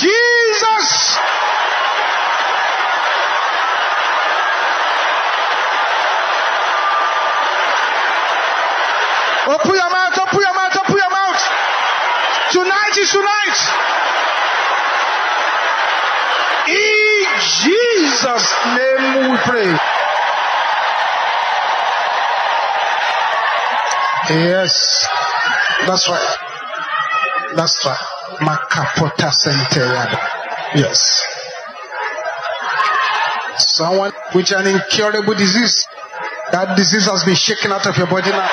Jesus. 0.00 1.18
Open 9.56 9.74
your 9.74 9.90
mouth, 9.90 10.18
open 10.18 10.38
your 10.38 10.54
mouth, 10.54 10.76
open 10.76 10.96
your 10.96 11.10
mouth. 11.10 11.42
Tonight 12.52 12.96
is 12.98 13.10
tonight. 13.10 13.58
In 16.68 17.24
Jesus' 17.40 18.52
name 18.76 19.30
we 19.30 19.36
pray. 19.48 19.78
Yes, 24.28 25.08
that's 25.86 26.06
right. 26.10 26.36
That's 27.56 27.86
right. 27.86 27.96
Makapota 28.40 29.32
Senteriado. 29.32 30.18
Yes. 30.74 31.24
Someone 33.56 34.12
with 34.34 34.52
an 34.52 34.66
incurable 34.66 35.34
disease. 35.34 35.86
That 36.52 36.76
disease 36.76 37.06
has 37.06 37.24
been 37.24 37.34
shaken 37.36 37.72
out 37.72 37.86
of 37.86 37.96
your 37.96 38.06
body 38.06 38.30
now. 38.30 38.50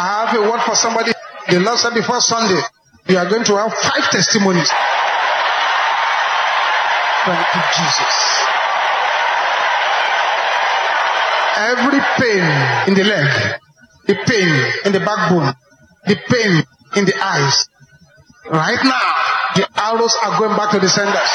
I 0.00 0.17
have 0.28 0.36
a 0.36 0.50
word 0.50 0.60
for 0.62 0.74
somebody. 0.74 1.12
The 1.48 1.60
Lord 1.60 1.78
said 1.78 1.94
before 1.94 2.20
Sunday, 2.20 2.60
you 3.08 3.16
are 3.16 3.28
going 3.28 3.44
to 3.44 3.56
have 3.56 3.72
five 3.72 4.10
testimonies. 4.10 4.68
Thank 7.24 7.46
you, 7.54 7.62
Jesus. 7.76 8.16
Every 11.56 12.00
pain 12.20 12.44
in 12.88 12.94
the 12.94 13.04
leg, 13.04 13.60
the 14.06 14.14
pain 14.26 14.72
in 14.84 14.92
the 14.92 15.00
backbone, 15.00 15.52
the 16.06 16.16
pain 16.28 16.62
in 16.96 17.04
the 17.04 17.14
eyes, 17.24 17.68
right 18.50 18.78
now, 18.84 19.08
the 19.56 19.68
arrows 19.80 20.16
are 20.22 20.38
going 20.38 20.56
back 20.56 20.70
to 20.72 20.78
the 20.78 20.88
senders. 20.88 21.32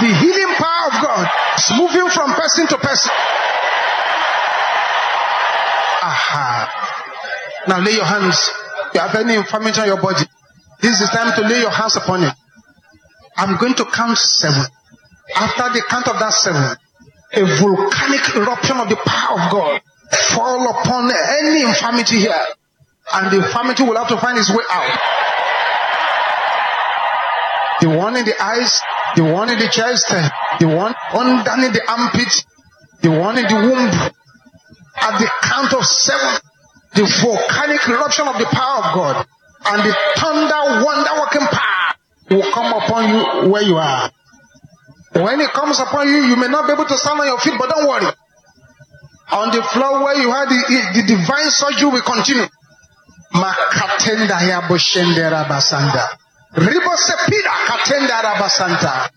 The 0.00 0.12
healing 0.12 0.54
power 0.56 0.86
of 0.92 1.02
God 1.02 1.28
is 1.56 1.70
moving 1.78 2.10
from 2.10 2.34
person 2.34 2.66
to 2.68 2.76
person. 2.76 3.12
Now 7.68 7.80
lay 7.80 7.92
your 7.92 8.04
hands. 8.04 8.50
You 8.94 9.00
have 9.00 9.14
any 9.14 9.34
infirmity 9.34 9.80
on 9.80 9.86
your 9.86 10.00
body. 10.00 10.24
This 10.80 11.00
is 11.00 11.10
time 11.10 11.34
to 11.34 11.48
lay 11.48 11.60
your 11.60 11.70
hands 11.70 11.96
upon 11.96 12.22
it. 12.24 12.32
I'm 13.36 13.56
going 13.58 13.74
to 13.74 13.84
count 13.84 14.18
seven. 14.18 14.64
After 15.34 15.72
the 15.72 15.82
count 15.88 16.08
of 16.08 16.18
that 16.18 16.32
seven, 16.32 16.76
a 17.32 17.44
volcanic 17.60 18.36
eruption 18.36 18.78
of 18.78 18.88
the 18.88 18.96
power 18.96 19.40
of 19.40 19.50
God 19.50 19.80
fall 20.30 20.70
upon 20.70 21.10
any 21.10 21.62
infirmity 21.62 22.18
here. 22.20 22.44
And 23.12 23.30
the 23.30 23.44
infirmity 23.44 23.82
will 23.82 23.96
have 23.96 24.08
to 24.08 24.16
find 24.16 24.38
its 24.38 24.50
way 24.50 24.64
out. 24.70 24.98
The 27.80 27.88
one 27.90 28.16
in 28.16 28.24
the 28.24 28.42
eyes, 28.42 28.80
the 29.16 29.24
one 29.24 29.50
in 29.50 29.58
the 29.58 29.68
chest, 29.68 30.08
the 30.60 30.66
one 30.66 30.94
underneath 31.12 31.72
the 31.72 31.82
armpit, 31.90 32.44
the 33.02 33.10
one 33.10 33.38
in 33.38 33.44
the 33.44 33.54
womb. 33.54 34.12
At 34.96 35.18
the 35.18 35.30
count 35.42 35.72
of 35.74 35.84
seven, 35.84 36.40
the 36.94 37.04
volcanic 37.22 37.86
eruption 37.88 38.26
of 38.28 38.38
the 38.38 38.46
power 38.46 38.78
of 38.78 38.94
God 38.94 39.26
and 39.66 39.82
the 39.82 39.94
thunder 40.16 40.84
wonder 40.84 41.10
working 41.18 41.46
power 41.46 41.94
will 42.30 42.52
come 42.52 42.72
upon 42.72 43.08
you 43.10 43.50
where 43.50 43.62
you 43.62 43.76
are. 43.76 44.10
When 45.12 45.40
it 45.40 45.50
comes 45.52 45.80
upon 45.80 46.08
you, 46.08 46.24
you 46.24 46.36
may 46.36 46.48
not 46.48 46.66
be 46.66 46.72
able 46.72 46.84
to 46.84 46.96
stand 46.98 47.20
on 47.20 47.26
your 47.26 47.38
feet, 47.38 47.54
but 47.58 47.70
don't 47.70 47.88
worry. 47.88 48.12
On 49.32 49.50
the 49.50 49.62
floor 49.62 50.04
where 50.04 50.16
you 50.20 50.30
are, 50.30 50.46
the, 50.46 50.92
the 50.94 51.02
divine 51.02 51.50
surgery 51.50 51.90
will 51.90 52.02
continue. 52.02 52.46
Makatenda 53.32 54.38
basanda. 55.48 56.06
Ribosepida 56.54 57.52
katenda. 57.66 59.10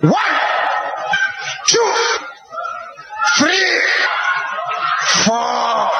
One, 0.00 0.12
two, 1.66 1.92
three, 3.38 3.80
four, 5.24 5.90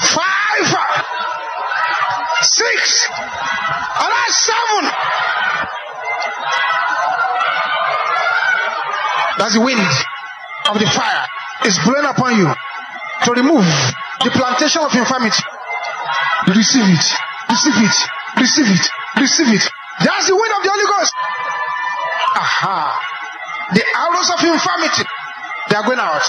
five, 0.00 0.66
six, 2.42 3.08
and 3.10 4.10
that's 4.10 4.36
seven. 4.38 4.84
That's 9.38 9.54
the 9.54 9.60
wind 9.60 9.80
of 10.70 10.78
the 10.78 10.86
fire 10.86 11.26
is 11.64 11.78
blowing 11.84 12.06
upon 12.06 12.38
you 12.38 12.48
to 13.24 13.30
remove 13.32 13.66
the 14.22 14.30
plantation 14.30 14.82
of 14.82 14.94
infirmity. 14.94 15.42
Receive 16.48 16.84
it, 16.86 17.04
receive 17.50 17.76
it, 17.76 17.96
receive 18.38 18.68
it, 18.68 18.84
receive 19.20 19.48
it. 19.48 19.64
That's 20.00 20.28
the 20.28 20.36
wind 20.36 20.52
of 20.56 20.62
the 20.62 20.70
Holy 20.70 20.86
Ghost. 20.86 21.12
Aha. 22.36 23.00
The 23.74 23.84
arrows 23.96 24.30
of 24.30 24.40
infirmity, 24.44 25.04
they 25.70 25.76
are 25.76 25.84
going 25.84 25.98
out. 25.98 26.22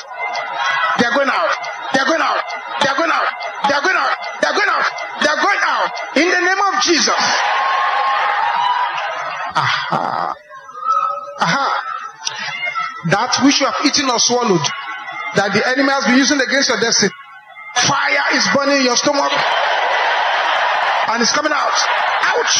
They 0.99 1.05
are 1.05 1.13
going 1.13 1.29
out. 1.29 1.51
They 1.93 1.99
are 1.99 2.05
going 2.05 2.21
out. 2.21 2.43
They 2.81 2.89
are 2.89 2.95
going 2.97 3.11
out. 3.11 3.27
They 3.67 3.73
are 3.75 3.81
going 3.81 3.97
out. 3.97 4.15
They 4.41 4.47
are 4.47 4.55
going 4.55 4.69
out. 4.69 4.85
They 5.21 5.29
are 5.29 5.41
going 5.41 5.61
out. 5.63 5.91
In 6.15 6.27
the 6.29 6.41
name 6.41 6.61
of 6.71 6.81
Jesus. 6.83 7.23
Aha. 9.55 10.35
Aha. 11.39 11.67
That 13.11 13.37
which 13.43 13.59
you 13.59 13.67
have 13.67 13.75
eaten 13.85 14.09
or 14.09 14.19
swallowed, 14.19 14.65
that 15.35 15.53
the 15.53 15.61
enemy 15.67 15.91
has 15.91 16.05
been 16.05 16.17
using 16.17 16.39
against 16.41 16.69
your 16.69 16.79
destiny. 16.79 17.11
Fire 17.75 18.23
is 18.33 18.47
burning 18.55 18.83
your 18.83 18.95
stomach. 18.95 19.31
And 21.11 21.21
it's 21.21 21.31
coming 21.31 21.51
out. 21.51 21.75
Ouch. 22.33 22.55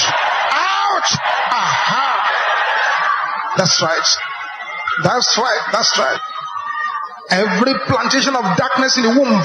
Ouch. 0.54 1.12
Aha. 1.50 2.12
That's 3.58 3.82
right. 3.82 4.08
That's 5.04 5.38
right. 5.38 5.62
That's 5.72 5.98
right. 5.98 6.20
Every 7.30 7.74
plantation 7.88 8.36
of 8.36 8.46
darkness 8.58 8.98
in 8.98 9.04
the 9.04 9.10
womb 9.10 9.42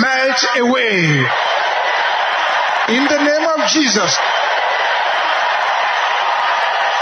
melt 0.00 0.44
away. 0.58 1.26
In 2.88 3.04
the 3.04 3.18
name 3.22 3.46
of 3.46 3.70
Jesus. 3.70 4.18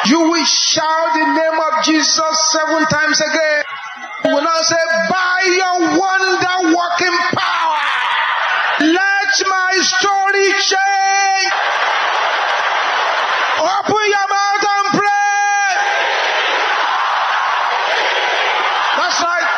You 0.07 0.21
will 0.21 0.45
shout 0.45 1.15
the 1.15 1.25
name 1.25 1.59
of 1.61 1.85
Jesus 1.85 2.53
seven 2.53 2.85
times 2.87 3.21
again. 3.21 3.65
You 4.25 4.35
will 4.35 4.43
now 4.43 4.61
say, 4.63 4.77
by 5.09 5.41
your 5.57 5.81
wonder 5.99 6.77
working 6.77 7.19
power, 7.33 7.81
let 8.81 9.35
my 9.49 9.79
story 9.81 10.53
change. 10.61 11.53
Open 13.57 14.05
your 14.13 14.29
mouth 14.29 14.65
and 14.69 14.87
pray. 14.93 15.65
That's 18.97 19.23
right. 19.23 19.51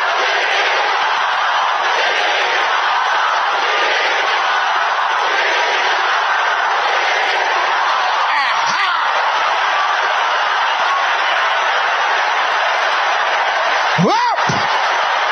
Up! 13.99 14.39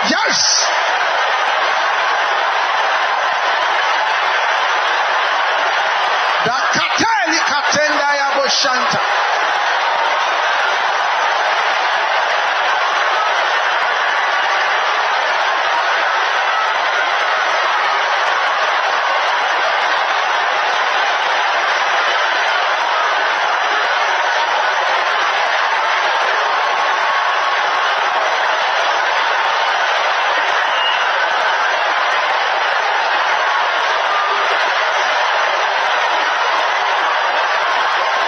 Yes! 0.09 0.65
The 6.45 6.57
kateli 6.73 7.39
katenda 8.63 8.99
ya 8.99 8.99
boshanta. 8.99 8.99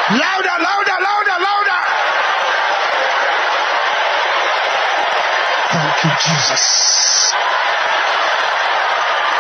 Louder, 0.10 0.58
louder, 0.64 0.98
Thank 5.70 6.04
you, 6.04 6.12
Jesus. 6.24 7.34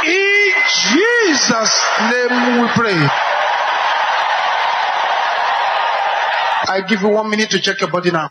In 0.04 0.54
Jesus' 0.68 1.86
name 2.12 2.62
we 2.62 2.68
pray. 2.76 3.00
I 6.70 6.77
give 6.88 7.02
you 7.02 7.10
one 7.10 7.30
minute 7.30 7.50
to 7.52 7.60
check 7.60 7.80
your 7.82 7.92
body 7.92 8.12
now. 8.12 8.30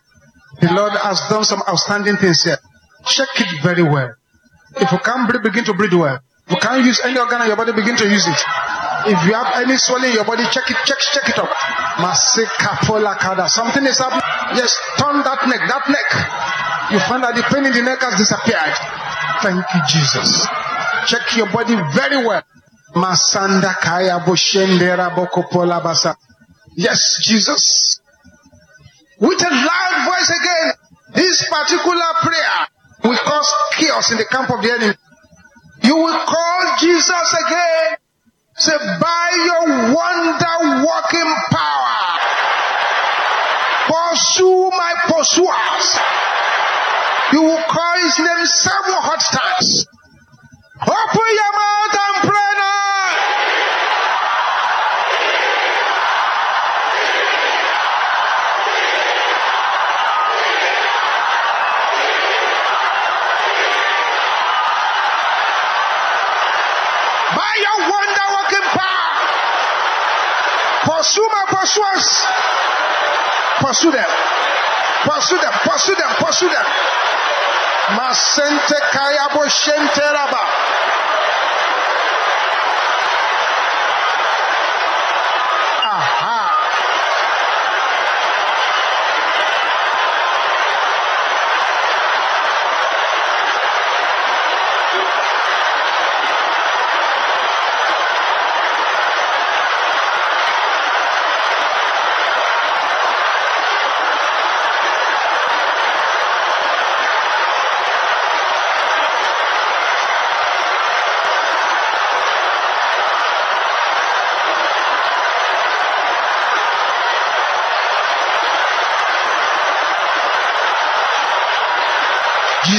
The 0.61 0.73
Lord 0.73 0.93
has 0.93 1.21
done 1.29 1.45
some 1.45 1.63
outstanding 1.69 2.17
things 2.17 2.43
here. 2.43 2.59
Check 3.05 3.29
it 3.37 3.63
very 3.63 3.83
well. 3.83 4.15
If 4.77 4.91
you 4.91 4.99
can't 4.99 5.29
breathe, 5.29 5.43
begin 5.43 5.65
to 5.65 5.75
breathe 5.75 5.95
well. 5.95 6.19
If 6.47 6.53
you 6.53 6.61
can't 6.61 6.85
use 6.85 7.01
any 7.05 7.19
organ 7.19 7.43
in 7.43 7.49
your 7.49 7.57
body, 7.57 7.73
begin 7.73 7.97
to 7.97 8.09
use 8.09 8.27
it. 8.27 8.41
If 9.07 9.19
you 9.27 9.35
have 9.35 9.55
any 9.63 9.77
swelling 9.77 10.11
in 10.11 10.15
your 10.17 10.25
body, 10.25 10.45
check 10.51 10.71
it, 10.71 10.77
check, 10.85 10.99
check 10.99 11.29
it 11.29 11.39
up. 11.39 11.49
Something 13.49 13.85
is 13.87 13.99
happening. 13.99 14.23
Yes, 14.57 14.77
turn 14.99 15.23
that 15.23 15.47
neck, 15.49 15.61
that 15.69 15.85
neck. 15.89 16.11
You 16.93 17.01
find 17.01 17.23
that 17.23 17.35
the 17.35 17.43
pain 17.51 17.67
in 17.67 17.73
the 17.73 17.83
neck 17.83 18.01
has 18.01 18.17
disappeared. 18.17 18.75
Thank 19.43 19.65
you, 19.75 19.81
Jesus. 19.89 20.47
Check 21.07 21.37
your 21.37 21.51
body 21.53 21.75
very 21.95 22.25
well. 22.25 22.43
Masanda 22.95 23.75
kaya 23.81 24.21
boshendera 24.25 25.11
bokopola 25.15 25.83
basa. 25.83 26.15
Yes, 26.77 27.19
Jesus. 27.23 27.96
With 29.19 29.41
a 29.41 29.51
loud 29.51 29.97
voice 30.05 30.29
again, 30.29 30.73
this 31.15 31.49
particular 31.49 32.13
prayer 32.21 32.69
will 33.05 33.17
cause 33.17 33.53
chaos 33.73 34.11
in 34.11 34.19
the 34.19 34.27
camp 34.27 34.51
of 34.51 34.61
the 34.63 34.71
enemy. 34.73 34.95
You 35.83 35.97
will 35.97 36.19
call 36.27 36.77
Jesus 36.79 37.35
again. 37.47 37.97
Say, 38.57 38.77
by 38.77 39.29
your 39.45 39.95
wonder 39.95 40.85
working 40.85 41.35
power, 41.51 42.19
pursue 43.89 44.71
my 44.71 44.93
pursuers. 45.09 45.87
You 47.33 47.43
will 47.43 47.63
call 47.69 47.97
his 47.99 48.19
name 48.19 48.47
several 48.47 49.01
hot 49.01 49.21
times. 49.33 49.87
Open 50.83 51.29
your 51.41 51.53
mouth 51.57 51.97
and 52.05 52.31
pray 52.31 52.46
pursuers. 71.67 72.27
Pursue 73.59 73.91
them. 73.91 74.07
Pursue 75.03 75.39
them. 75.39 75.53
Pursue 75.65 75.95
them. 75.97 76.11
Pursue 76.23 76.49
them. 76.49 76.67
Masente 77.99 78.79
kayabo 78.93 79.49
shenteraba. 79.49 80.43
Aha. 85.83 86.57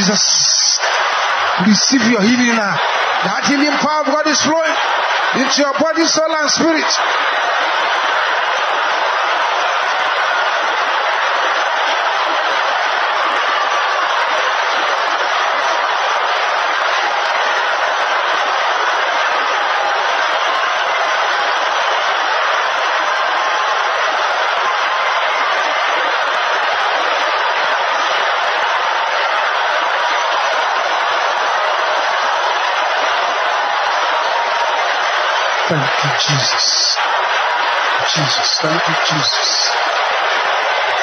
Jesus, 0.08 0.80
receive 1.68 2.08
your 2.08 2.24
healing 2.24 2.55
now. 2.55 2.80
That 3.28 3.43
healing 3.43 3.76
power 3.84 4.08
of 4.08 4.08
God 4.08 4.24
is 4.32 4.39
flowing 4.39 4.72
into 5.36 5.68
your 5.68 5.76
body, 5.76 6.08
soul, 6.08 6.32
and 6.32 6.47
spirit. 6.47 6.88
You, 36.08 36.14
Jesus. 36.20 36.95
Jesus, 38.16 38.60
thank 38.62 38.88
you, 38.88 38.95
Jesus. 39.10 39.72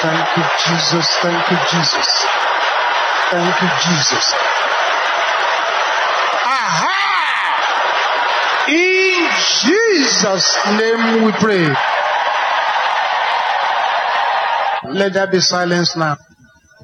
Thank 0.00 0.36
you, 0.36 0.44
Jesus. 0.64 1.06
Thank 1.20 1.50
you, 1.50 1.58
Jesus. 1.70 2.08
Thank 3.30 3.62
you, 3.62 3.68
Jesus. 3.84 4.34
Aha! 6.44 6.98
In 8.68 9.28
Jesus' 9.60 10.56
name 10.78 11.24
we 11.24 11.32
pray. 11.32 11.68
Let 14.92 15.12
there 15.12 15.26
be 15.26 15.40
silence 15.40 15.96
now. 15.96 16.16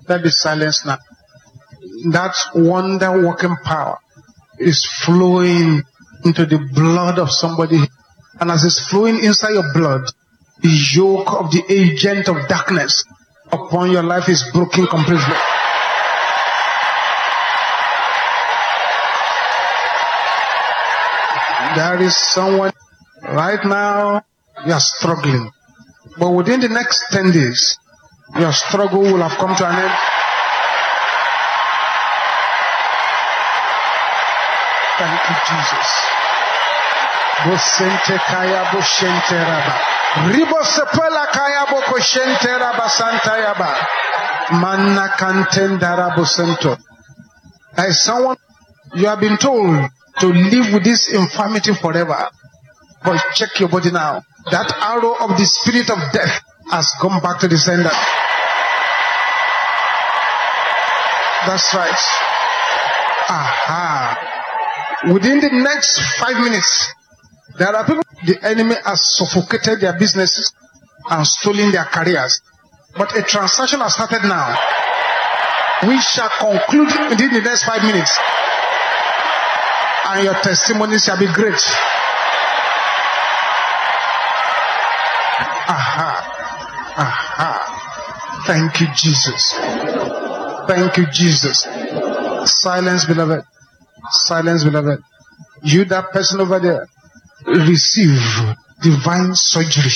Let 0.09 0.23
be 0.23 0.31
silence 0.31 0.85
now. 0.85 0.99
That 2.13 2.35
wonder 2.55 3.27
working 3.27 3.57
power 3.65 3.99
is 4.59 4.85
flowing 5.05 5.83
into 6.25 6.47
the 6.47 6.59
blood 6.75 7.19
of 7.19 7.31
somebody. 7.31 7.81
And 8.41 8.51
as 8.51 8.65
it's 8.65 8.81
flowing 8.89 9.23
inside 9.23 9.53
your 9.53 9.73
blood, 9.75 10.03
the 10.63 10.73
yoke 10.95 11.33
of 11.33 11.51
the 11.53 11.63
agent 11.69 12.29
of 12.29 12.49
darkness 12.49 13.05
upon 13.53 13.91
your 13.91 14.03
life 14.03 14.29
is 14.29 14.43
broken 14.53 14.87
completely. 14.87 15.37
There 21.77 22.03
is 22.03 22.17
someone 22.17 22.73
right 23.23 23.65
now, 23.65 24.25
you 24.67 24.73
are 24.73 24.81
struggling. 24.81 25.51
But 26.19 26.31
within 26.31 26.61
the 26.61 26.69
next 26.69 27.05
10 27.13 27.33
days, 27.33 27.79
your 28.39 28.53
struggle 28.53 29.01
will 29.03 29.23
have 29.23 29.39
come 29.39 29.55
to 29.57 29.67
an 29.69 29.77
end. 29.77 29.95
Thank 34.99 35.31
you, 35.31 35.37
Jesus. 35.49 36.20
Bosente 37.45 38.19
kaya 38.27 38.65
boshente 38.73 39.39
raba. 39.45 39.75
Ribo 40.33 40.63
sepela 40.65 41.27
kaya 41.33 41.67
boko 41.71 41.99
shente 42.01 42.59
raba 42.59 42.89
santa 42.89 43.39
yaba. 43.39 43.75
Manna 44.61 45.09
kantendara 45.17 46.15
bosento. 46.15 46.77
There 47.77 47.89
is 47.89 48.03
someone 48.03 48.37
you 48.95 49.07
have 49.07 49.21
been 49.21 49.39
told 49.39 49.89
to 50.19 50.27
live 50.27 50.73
with 50.75 50.85
this 50.85 51.13
infirmity 51.13 51.73
forever. 51.75 52.29
But 53.03 53.23
check 53.35 53.59
your 53.59 53.69
body 53.69 53.91
now. 53.91 54.23
That 54.51 54.73
arrow 54.81 55.15
of 55.21 55.39
the 55.39 55.47
spirit 55.47 55.89
of 55.89 55.99
death 56.13 56.43
has 56.71 56.93
gone 57.01 57.23
back 57.23 57.41
to 57.41 57.49
the 57.49 57.57
sender. 57.57 57.91
That's 61.47 61.73
right. 61.75 62.01
Aha. 63.31 65.09
Within 65.13 65.41
the 65.41 65.51
next 65.51 65.99
five 66.19 66.37
minutes, 66.37 66.93
there 67.59 67.75
are 67.75 67.85
people 67.85 68.03
the 68.25 68.39
enemy 68.43 68.75
has 68.85 69.17
suffocated 69.17 69.81
their 69.81 69.99
businesses 69.99 70.53
and 71.11 71.27
stolen 71.27 71.73
their 71.73 71.85
careers. 71.85 72.41
But 72.97 73.17
a 73.17 73.23
transaction 73.23 73.81
has 73.81 73.95
started 73.95 74.23
now. 74.25 74.57
We 75.87 76.01
shall 76.01 76.29
conclude 76.29 76.89
within 77.11 77.33
the 77.33 77.41
next 77.41 77.65
five 77.65 77.83
minutes. 77.83 78.19
And 80.07 80.25
your 80.25 80.35
testimony 80.35 80.99
shall 80.99 81.19
be 81.19 81.27
great. 81.33 81.61
Aha. 85.71 86.13
Aha. 86.97 88.43
Thank 88.47 88.81
you, 88.81 88.89
Jesus. 88.95 89.55
Thank 90.67 90.97
you, 90.97 91.07
Jesus. 91.07 91.67
Silence, 92.45 93.05
beloved. 93.05 93.45
Silence, 94.11 94.65
beloved. 94.65 95.01
You, 95.63 95.85
that 95.87 96.11
person 96.11 96.41
over 96.41 96.59
there, 96.59 96.89
receive 97.47 98.21
divine 98.83 99.35
surgery 99.35 99.93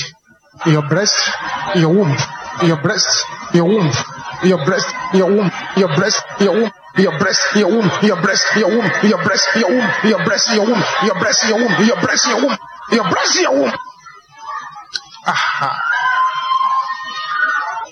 in 0.67 0.73
your 0.73 0.89
breast, 0.89 1.31
in 1.75 1.81
your 1.83 1.95
womb, 1.95 2.17
in 2.63 2.69
your 2.69 2.81
breast, 2.81 3.25
in 3.53 3.57
your 3.59 3.69
womb, 3.69 3.91
in 4.43 4.49
your 4.49 4.65
breast, 4.65 4.87
in 5.13 5.19
your 5.19 5.31
womb, 5.31 5.51
in 5.75 5.81
your 5.81 5.97
breast, 5.97 6.23
in 6.41 6.47
your 6.47 6.55
womb. 6.61 6.71
your 6.97 7.19
breast, 7.19 7.43
your 7.57 7.69
womb, 7.69 7.91
your 8.03 8.23
breast, 8.23 8.47
your 8.57 8.69
womb, 8.71 8.91
your 9.03 9.19
breast, 9.25 9.49
your 9.57 9.69
womb, 9.69 9.91
your 10.05 10.25
breast, 10.25 10.49
your 10.55 10.67
womb, 10.67 10.83
your 11.05 11.15
breast, 11.19 11.49
your 11.49 11.59
womb, 11.59 11.87
your 11.87 12.01
breast, 12.01 12.27
your 12.29 12.41
womb, 12.41 12.57
your 12.93 13.11
breast, 13.11 13.41
your 13.41 13.53
womb. 13.53 13.73
Aha. 15.27 15.81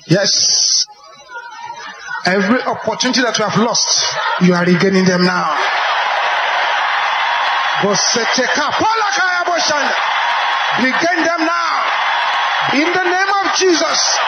Yes. 0.06 0.86
Every 2.26 2.62
opportunity 2.62 3.22
that 3.22 3.36
you 3.38 3.44
have 3.44 3.58
lost, 3.58 4.06
you 4.42 4.54
are 4.54 4.64
regaining 4.64 5.04
them 5.04 5.24
now. 5.24 5.58
Regain 9.52 11.24
them 11.24 11.44
now. 11.44 11.84
In 12.72 12.88
the 12.90 13.04
name 13.04 13.32
of 13.44 13.54
Jesus. 13.54 14.18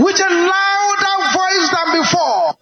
With 0.00 0.16
a 0.16 0.30
louder 0.48 1.18
voice 1.36 1.68
than 1.68 2.00
before, 2.00 2.54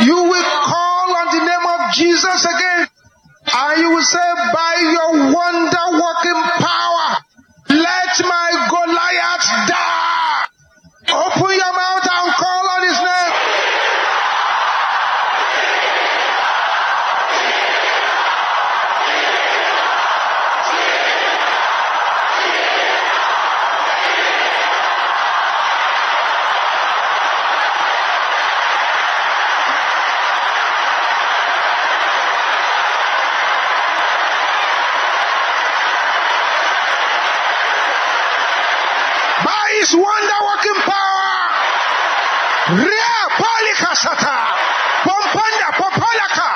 you 0.00 0.16
will 0.16 0.50
call 0.66 1.14
on 1.14 1.26
the 1.38 1.44
name 1.46 1.66
of 1.78 1.94
Jesus 1.94 2.44
again. 2.44 2.88
And 3.54 3.80
you 3.80 3.90
will 3.94 4.02
say, 4.02 4.34
by 4.52 4.74
your 4.92 5.32
wonder 5.32 5.86
working 5.94 6.42
power, 6.58 7.16
let 7.70 8.14
my 8.26 8.50
Goliath 8.68 9.68
die. 9.70 10.46
Open 11.14 11.54
your 11.54 11.72
mouth 11.72 12.08
and 12.10 12.32
call 12.34 12.68
on 12.68 12.82
his 12.88 12.98
name. 12.98 13.50
by 39.44 39.66
his 39.80 39.94
wonder 39.94 40.40
working 40.48 40.80
power. 40.84 41.32
Ria 42.84 43.18
palika 43.40 43.92
sata. 43.96 44.38
Pompanda 45.04 45.68
popalaka. 45.78 46.50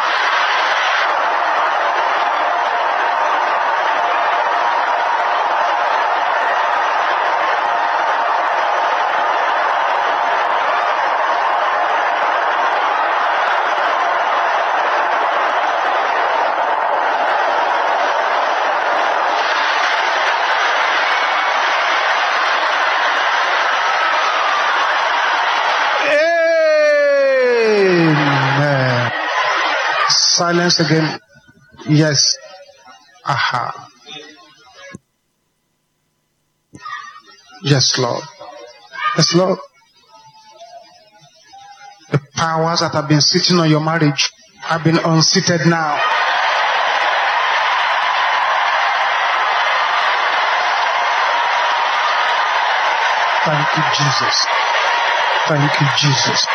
Amen. 28.07 29.11
Silence 30.35 30.80
again. 30.80 31.20
Yes. 31.89 32.37
Aha. 33.24 33.89
Yes, 37.62 37.97
Lord. 37.99 38.24
Yes, 39.16 39.32
Lord. 39.32 39.59
The 42.11 42.18
powers 42.35 42.80
that 42.80 42.95
have 42.95 43.09
been 43.09 43.20
sitting 43.20 43.59
on 43.59 43.70
your 43.70 43.78
marriage 43.78 44.28
have 44.62 44.82
been 44.82 44.99
unseated 44.99 45.66
now. 45.66 46.01
Thank 53.47 53.68
you, 53.76 53.85
Jesus. 53.99 54.47
Thank 55.47 55.80
you, 55.80 55.87
Jesus. 55.97 56.47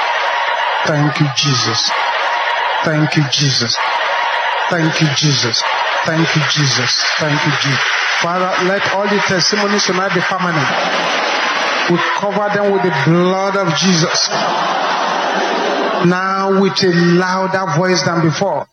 Thank 0.85 1.19
you, 1.21 1.27
Jesus. 1.37 2.08
Thank 2.83 3.17
you, 3.17 3.23
Jesus. 3.31 3.75
Thank 4.69 5.01
you, 5.01 5.07
Jesus. 5.15 5.61
Thank 6.05 6.35
you, 6.35 6.41
Jesus. 6.51 6.91
Thank 7.19 7.45
you, 7.45 7.51
Jesus. 7.61 7.79
Father, 8.21 8.51
let 8.65 8.83
all 8.93 9.07
the 9.07 9.19
testimonies 9.27 9.85
tonight 9.85 10.13
be 10.13 10.21
permanent. 10.21 10.67
We 11.89 11.97
cover 12.19 12.47
them 12.53 12.71
with 12.71 12.83
the 12.83 12.93
blood 13.05 13.57
of 13.57 13.75
Jesus. 13.75 14.29
Now 16.05 16.61
with 16.61 16.81
a 16.83 16.91
louder 17.17 17.77
voice 17.77 18.03
than 18.03 18.21
before. 18.21 18.67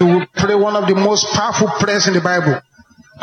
You 0.00 0.06
will 0.06 0.26
pray 0.34 0.54
one 0.54 0.76
of 0.76 0.86
the 0.86 0.94
most 0.94 1.26
powerful 1.34 1.68
prayers 1.80 2.06
in 2.06 2.14
the 2.14 2.20
Bible. 2.20 2.60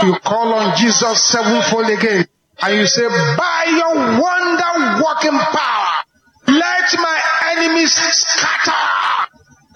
You 0.04 0.18
call 0.20 0.54
on 0.54 0.76
Jesus 0.78 1.24
sevenfold 1.24 1.90
again. 1.90 2.26
And 2.62 2.76
you 2.76 2.86
say, 2.88 3.08
by 3.08 3.66
your 3.68 3.96
wonder 4.22 5.04
working 5.04 5.38
power, 5.38 6.04
let 6.48 6.96
my 6.98 7.22
enemies 7.52 7.94
scatter. 7.94 9.15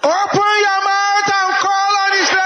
Open 0.02 0.12
your 0.12 0.80
mouth 0.82 1.28
and 1.28 1.54
call 1.60 1.96
on 2.00 2.12
his 2.12 2.32
name. 2.32 2.40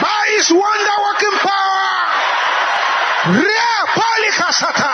by 0.00 0.26
Asata. 4.52 4.91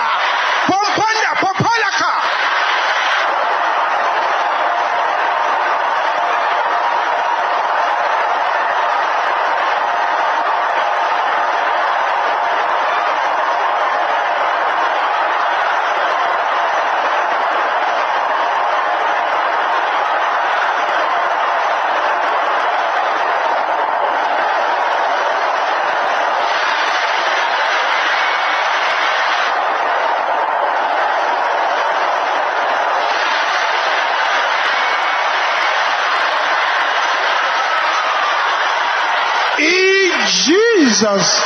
Jesus' 40.99 41.42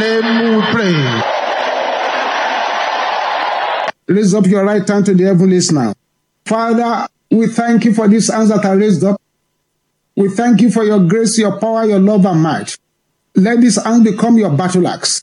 name 0.00 0.56
we 0.56 0.62
pray. 0.72 1.22
Raise 4.08 4.34
up 4.34 4.46
your 4.46 4.64
right 4.64 4.86
hand 4.86 5.06
to 5.06 5.14
the 5.14 5.24
heavens 5.24 5.70
now. 5.70 5.94
Father, 6.44 7.06
we 7.30 7.46
thank 7.46 7.84
you 7.84 7.94
for 7.94 8.08
this 8.08 8.28
hands 8.28 8.48
that 8.48 8.64
are 8.64 8.76
raised 8.76 9.04
up. 9.04 9.20
We 10.16 10.28
thank 10.28 10.60
you 10.60 10.72
for 10.72 10.82
your 10.82 11.06
grace, 11.06 11.38
your 11.38 11.60
power, 11.60 11.84
your 11.84 12.00
love, 12.00 12.26
and 12.26 12.42
might. 12.42 12.76
Let 13.36 13.60
this 13.60 13.76
hand 13.80 14.02
become 14.02 14.36
your 14.36 14.50
battle 14.50 14.88
axe. 14.88 15.22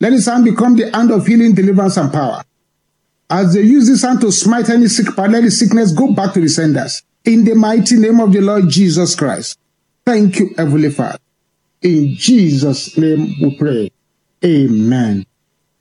Let 0.00 0.10
this 0.10 0.24
hand 0.24 0.46
become 0.46 0.76
the 0.76 0.90
hand 0.90 1.10
of 1.10 1.26
healing, 1.26 1.54
deliverance, 1.54 1.98
and 1.98 2.10
power. 2.10 2.42
As 3.28 3.52
they 3.52 3.62
use 3.62 3.88
this 3.88 4.02
hand 4.02 4.22
to 4.22 4.32
smite 4.32 4.70
any 4.70 4.86
sick 4.86 5.18
let 5.18 5.52
sickness 5.52 5.92
go 5.92 6.14
back 6.14 6.32
to 6.32 6.40
the 6.40 6.48
senders. 6.48 7.02
In 7.26 7.44
the 7.44 7.54
mighty 7.54 7.96
name 7.96 8.20
of 8.20 8.32
the 8.32 8.40
Lord 8.40 8.70
Jesus 8.70 9.14
Christ. 9.14 9.58
Thank 10.06 10.38
you, 10.38 10.54
Heavenly 10.56 10.90
Father. 10.90 11.18
In 11.86 12.16
Jesus' 12.16 12.98
name 12.98 13.32
we 13.40 13.56
pray. 13.56 13.90
Amen. 14.44 15.24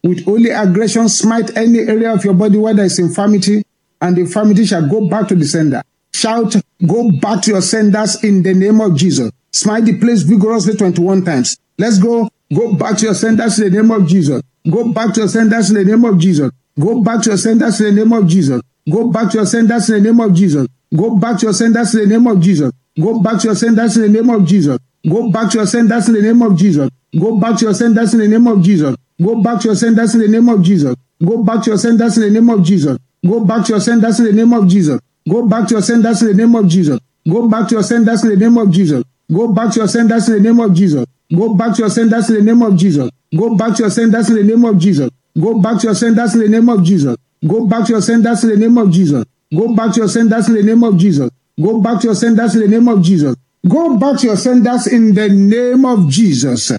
With 0.04 0.24
holy 0.24 0.52
aggression, 0.52 1.10
smite 1.10 1.58
any 1.58 1.80
area 1.80 2.14
of 2.14 2.24
your 2.24 2.36
body 2.36 2.60
where 2.60 2.76
there 2.76 2.86
is 2.86 3.00
infirmity, 3.00 3.64
and 4.00 4.16
the 4.16 4.22
infirmity 4.22 4.68
shall 4.68 4.88
go 4.88 5.10
back 5.10 5.28
to 5.30 5.36
the 5.36 5.46
sender. 5.46 5.82
Shout, 6.14 6.58
go 6.86 7.10
back 7.20 7.42
to 7.44 7.54
your 7.54 7.62
senders 7.64 8.24
in 8.24 8.44
the 8.44 8.54
name 8.54 8.82
of 8.82 8.96
Jesus. 8.96 9.32
Smite 9.52 9.86
the 9.86 9.98
place 9.98 10.22
vigorously 10.22 10.76
21 10.76 11.26
times. 11.26 11.58
Let's 11.80 11.98
go. 11.98 12.30
Go 12.56 12.76
back 12.76 13.00
to 13.00 13.06
your 13.06 13.16
senders 13.16 13.58
in 13.60 13.74
the 13.74 13.82
name 13.82 13.90
of 13.90 14.06
Jesus. 14.08 14.44
Go 14.70 14.94
back 14.94 15.12
to 15.16 15.22
your 15.22 15.28
senders 15.30 15.72
in 15.72 15.76
the 15.78 15.86
name 15.86 16.06
of 16.06 16.20
Jesus. 16.20 16.52
Go 16.80 17.02
back 17.02 17.24
to 17.24 17.30
your 17.30 17.38
senders 17.40 17.82
in 17.82 17.96
the 17.96 18.04
name 18.04 18.14
of 18.14 18.28
Jesus. 18.28 18.62
Go 18.88 19.10
back 19.10 19.32
to 19.32 19.38
your 19.38 19.46
senders 19.48 19.90
in 19.90 20.04
the 20.04 20.10
name 20.12 20.20
of 20.22 20.36
Jesus. 20.36 20.68
Go 20.96 21.18
back 21.18 21.40
to 21.40 21.46
your 21.48 21.54
senders 21.56 21.96
in 21.96 22.02
the 22.02 22.08
name 22.08 22.28
of 22.28 22.40
Jesus. 22.40 22.72
Go 23.02 23.20
back 23.24 23.40
to 23.42 23.48
your 23.48 23.56
senders 23.56 23.98
in 23.98 24.04
the 24.04 24.22
name 24.22 24.30
of 24.30 24.46
Jesus. 24.46 24.78
Go 25.08 25.30
back 25.30 25.52
to 25.52 25.60
your 25.60 25.68
senders 25.68 26.08
in 26.08 26.16
the 26.16 26.22
name 26.22 26.42
of 26.42 26.58
Jesus. 26.58 26.90
Go 27.20 27.40
back 27.40 27.58
to 27.60 27.66
your 27.66 27.74
senders 27.74 28.14
in 28.14 28.20
the 28.22 28.28
name 28.28 28.48
of 28.48 28.62
Jesus. 28.62 28.96
Go 29.22 29.42
back 29.42 29.62
to 29.62 29.68
your 29.70 29.76
senders 29.76 30.16
in 30.16 30.22
the 30.22 30.28
name 30.28 30.50
of 30.50 30.62
Jesus. 30.64 30.96
Go 31.24 31.44
back 31.44 31.64
to 31.64 31.70
your 31.72 31.78
senders 31.78 32.18
in 32.18 32.24
the 32.24 32.30
name 32.32 32.50
of 32.50 32.64
Jesus. 32.64 32.98
Go 33.28 33.46
back 33.46 33.66
to 33.66 33.74
your 33.74 33.80
senders 33.82 34.20
in 34.20 34.26
the 34.26 34.34
name 34.34 34.54
of 34.54 34.68
Jesus. 34.68 35.00
Go 35.28 35.48
back 35.48 35.68
to 35.68 35.76
your 35.76 35.82
senders 35.82 36.22
in 36.22 36.28
the 36.28 36.34
name 36.34 36.56
of 36.56 36.68
Jesus. 36.70 37.00
Go 37.32 37.48
back 37.48 37.68
to 37.68 37.76
your 37.76 37.84
senders 37.84 38.24
in 38.24 38.30
the 38.30 38.36
name 38.36 38.58
of 38.58 38.72
Jesus. 38.72 39.04
Go 39.32 39.54
back 39.54 39.72
to 39.74 39.80
your 39.80 39.88
senders 39.88 40.28
in 40.28 40.34
the 40.36 40.42
name 40.42 40.60
of 40.60 40.74
Jesus. 40.74 41.06
Go 41.36 41.54
back 41.56 41.76
to 41.76 41.82
your 41.82 41.90
senders 41.90 42.30
in 42.30 42.36
the 42.36 42.44
name 42.44 42.62
of 42.62 42.76
Jesus. 42.76 43.10
Go 43.36 43.56
back 43.56 43.76
to 43.76 43.84
your 43.84 43.90
senders 43.92 44.30
in 44.30 44.36
the 44.36 44.44
name 44.44 44.66
of 44.66 44.78
Jesus. 44.78 45.10
Go 45.40 45.56
back 45.60 45.80
to 45.80 45.86
your 45.86 45.96
senders 45.96 46.36
in 46.36 46.40
the 46.44 46.44
name 46.44 46.68
of 46.68 46.80
Jesus. 46.80 47.16
Go 47.48 47.66
back 47.66 47.86
to 47.86 47.94
your 47.94 48.02
senders 48.02 48.44
in 48.44 48.50
the 48.50 48.58
name 48.58 48.78
of 48.78 48.92
Jesus. 48.92 49.26
Go 49.56 49.76
back 49.76 49.94
to 49.94 50.02
your 50.02 50.10
senders 50.10 50.48
in 50.50 50.56
the 50.56 50.64
name 50.64 50.84
of 50.84 50.98
Jesus. 50.98 51.30
Go 51.62 51.82
back 51.82 52.02
to 52.02 52.08
your 52.08 52.16
senders 52.16 52.56
in 52.56 52.62
the 52.62 52.68
name 52.68 52.88
of 52.88 53.02
Jesus. 53.02 53.36
Go 53.68 53.98
back 53.98 54.20
to 54.20 54.28
your 54.28 54.38
senders 54.38 54.86
in 54.86 55.16
the 55.16 55.28
name 55.28 55.86
of 55.86 56.08
Jesus. 56.08 56.72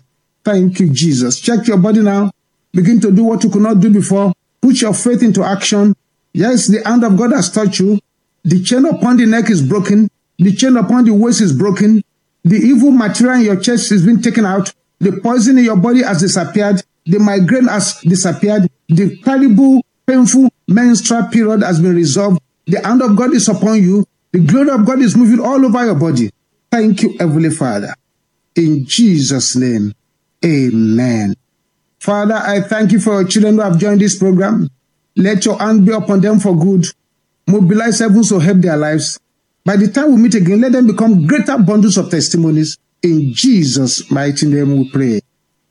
Thank 0.44 0.78
you, 0.78 0.90
Jesus. 0.90 1.40
Check 1.40 1.66
your 1.66 1.78
body 1.78 2.00
now. 2.00 2.30
Begin 2.72 3.00
to 3.00 3.10
do 3.10 3.24
what 3.24 3.42
you 3.42 3.50
could 3.50 3.62
not 3.62 3.80
do 3.80 3.90
before. 3.90 4.32
Put 4.60 4.80
your 4.80 4.94
faith 4.94 5.22
into 5.22 5.42
action. 5.42 5.96
Yes, 6.32 6.68
the 6.68 6.82
hand 6.84 7.02
of 7.02 7.16
God 7.16 7.32
has 7.32 7.50
touched 7.50 7.80
you. 7.80 7.98
The 8.44 8.62
chain 8.62 8.84
upon 8.84 9.16
the 9.16 9.26
neck 9.26 9.50
is 9.50 9.62
broken. 9.62 10.08
The 10.38 10.52
chain 10.52 10.76
upon 10.76 11.06
the 11.06 11.14
waist 11.14 11.40
is 11.40 11.52
broken. 11.52 12.04
The 12.44 12.56
evil 12.56 12.92
material 12.92 13.40
in 13.40 13.44
your 13.46 13.60
chest 13.60 13.90
has 13.90 14.06
been 14.06 14.22
taken 14.22 14.44
out. 14.44 14.72
The 15.00 15.18
poison 15.20 15.58
in 15.58 15.64
your 15.64 15.76
body 15.76 16.04
has 16.04 16.20
disappeared. 16.20 16.82
The 17.06 17.18
migraine 17.18 17.66
has 17.66 18.00
disappeared. 18.02 18.68
The 18.88 19.16
terrible, 19.24 19.84
painful 20.06 20.50
menstrual 20.68 21.24
period 21.24 21.62
has 21.62 21.80
been 21.80 21.96
resolved. 21.96 22.40
The 22.66 22.80
hand 22.86 23.02
of 23.02 23.16
God 23.16 23.34
is 23.34 23.48
upon 23.48 23.82
you. 23.82 24.06
The 24.30 24.38
glory 24.38 24.70
of 24.70 24.86
God 24.86 25.00
is 25.00 25.16
moving 25.16 25.40
all 25.40 25.64
over 25.64 25.84
your 25.84 25.96
body. 25.96 26.30
Thank 26.70 27.02
you, 27.02 27.16
Heavenly 27.18 27.50
Father. 27.50 27.94
In 28.54 28.86
Jesus' 28.86 29.56
name, 29.56 29.92
amen. 30.44 31.34
Father, 32.00 32.34
I 32.34 32.60
thank 32.60 32.92
you 32.92 33.00
for 33.00 33.20
your 33.20 33.28
children 33.28 33.56
who 33.56 33.60
have 33.62 33.78
joined 33.78 34.00
this 34.00 34.18
program. 34.18 34.68
Let 35.16 35.44
your 35.44 35.58
hand 35.58 35.86
be 35.86 35.92
upon 35.92 36.20
them 36.20 36.40
for 36.40 36.56
good. 36.56 36.86
Mobilize 37.46 38.00
heavens 38.00 38.28
to 38.30 38.38
help 38.38 38.58
their 38.58 38.76
lives. 38.76 39.18
By 39.64 39.76
the 39.76 39.88
time 39.88 40.14
we 40.14 40.22
meet 40.22 40.34
again, 40.34 40.60
let 40.60 40.72
them 40.72 40.86
become 40.86 41.26
greater 41.26 41.58
bundles 41.58 41.96
of 41.96 42.10
testimonies. 42.10 42.78
In 43.02 43.32
Jesus' 43.34 44.10
mighty 44.10 44.46
name 44.46 44.76
we 44.76 44.90
pray. 44.90 45.20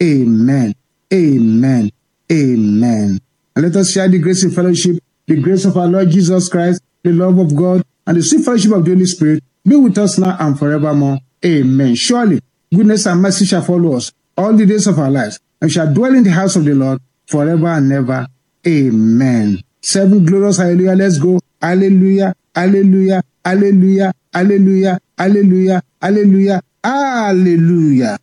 Amen. 0.02 0.74
Amen. 1.14 1.91
Amen. 2.32 3.20
And 3.56 3.66
let 3.66 3.76
us 3.76 3.91
share 3.91 4.10
the 4.10 4.20
grace 4.20 4.43
and 4.43 4.54
fellowship, 4.54 4.98
the 5.28 5.41
grace 5.41 5.66
of 5.66 5.78
our 5.78 5.88
Lord 5.88 6.10
Jesus 6.10 6.50
Christ, 6.50 6.82
the 7.04 7.14
love 7.14 7.38
of 7.38 7.56
God, 7.56 7.84
and 8.06 8.18
the 8.18 8.24
sweet 8.24 8.43
fellowship 8.43 8.72
of 8.74 8.84
the 8.84 8.91
Holy 8.91 9.06
Spirit 9.06 9.43
be 9.68 9.76
with 9.76 9.97
us 9.97 10.18
now 10.18 10.38
and 10.39 10.57
forevermore. 10.57 11.20
Amen. 11.43 11.95
Surely, 11.95 12.39
goodness 12.74 13.05
and 13.05 13.22
mercy 13.22 13.45
shall 13.45 13.61
follow 13.61 13.95
us 13.95 14.11
all 14.38 14.53
the 14.53 14.66
days 14.66 14.88
of 14.88 14.99
our 14.99 15.09
lives, 15.09 15.39
and 15.61 15.72
shall 15.72 15.91
dwell 15.93 16.13
in 16.13 16.24
the 16.24 16.32
house 16.32 16.55
of 16.55 16.66
the 16.66 16.74
Lord 16.74 16.99
forever 17.28 17.68
and 17.68 17.91
ever. 17.91 18.28
Amen. 18.68 19.61
Seven 19.82 20.26
glorious 20.26 20.57
hallelujah. 20.57 20.95
Let's 20.95 21.20
go. 21.20 21.39
Hallelujah. 21.61 22.36
Hallelujah. 22.53 23.24
Hallelujah. 23.43 24.13
Hallelujah. 24.34 24.99
Hallelujah. 25.18 25.82
Hallelujah. 26.01 26.61
Hallelujah. 26.84 28.18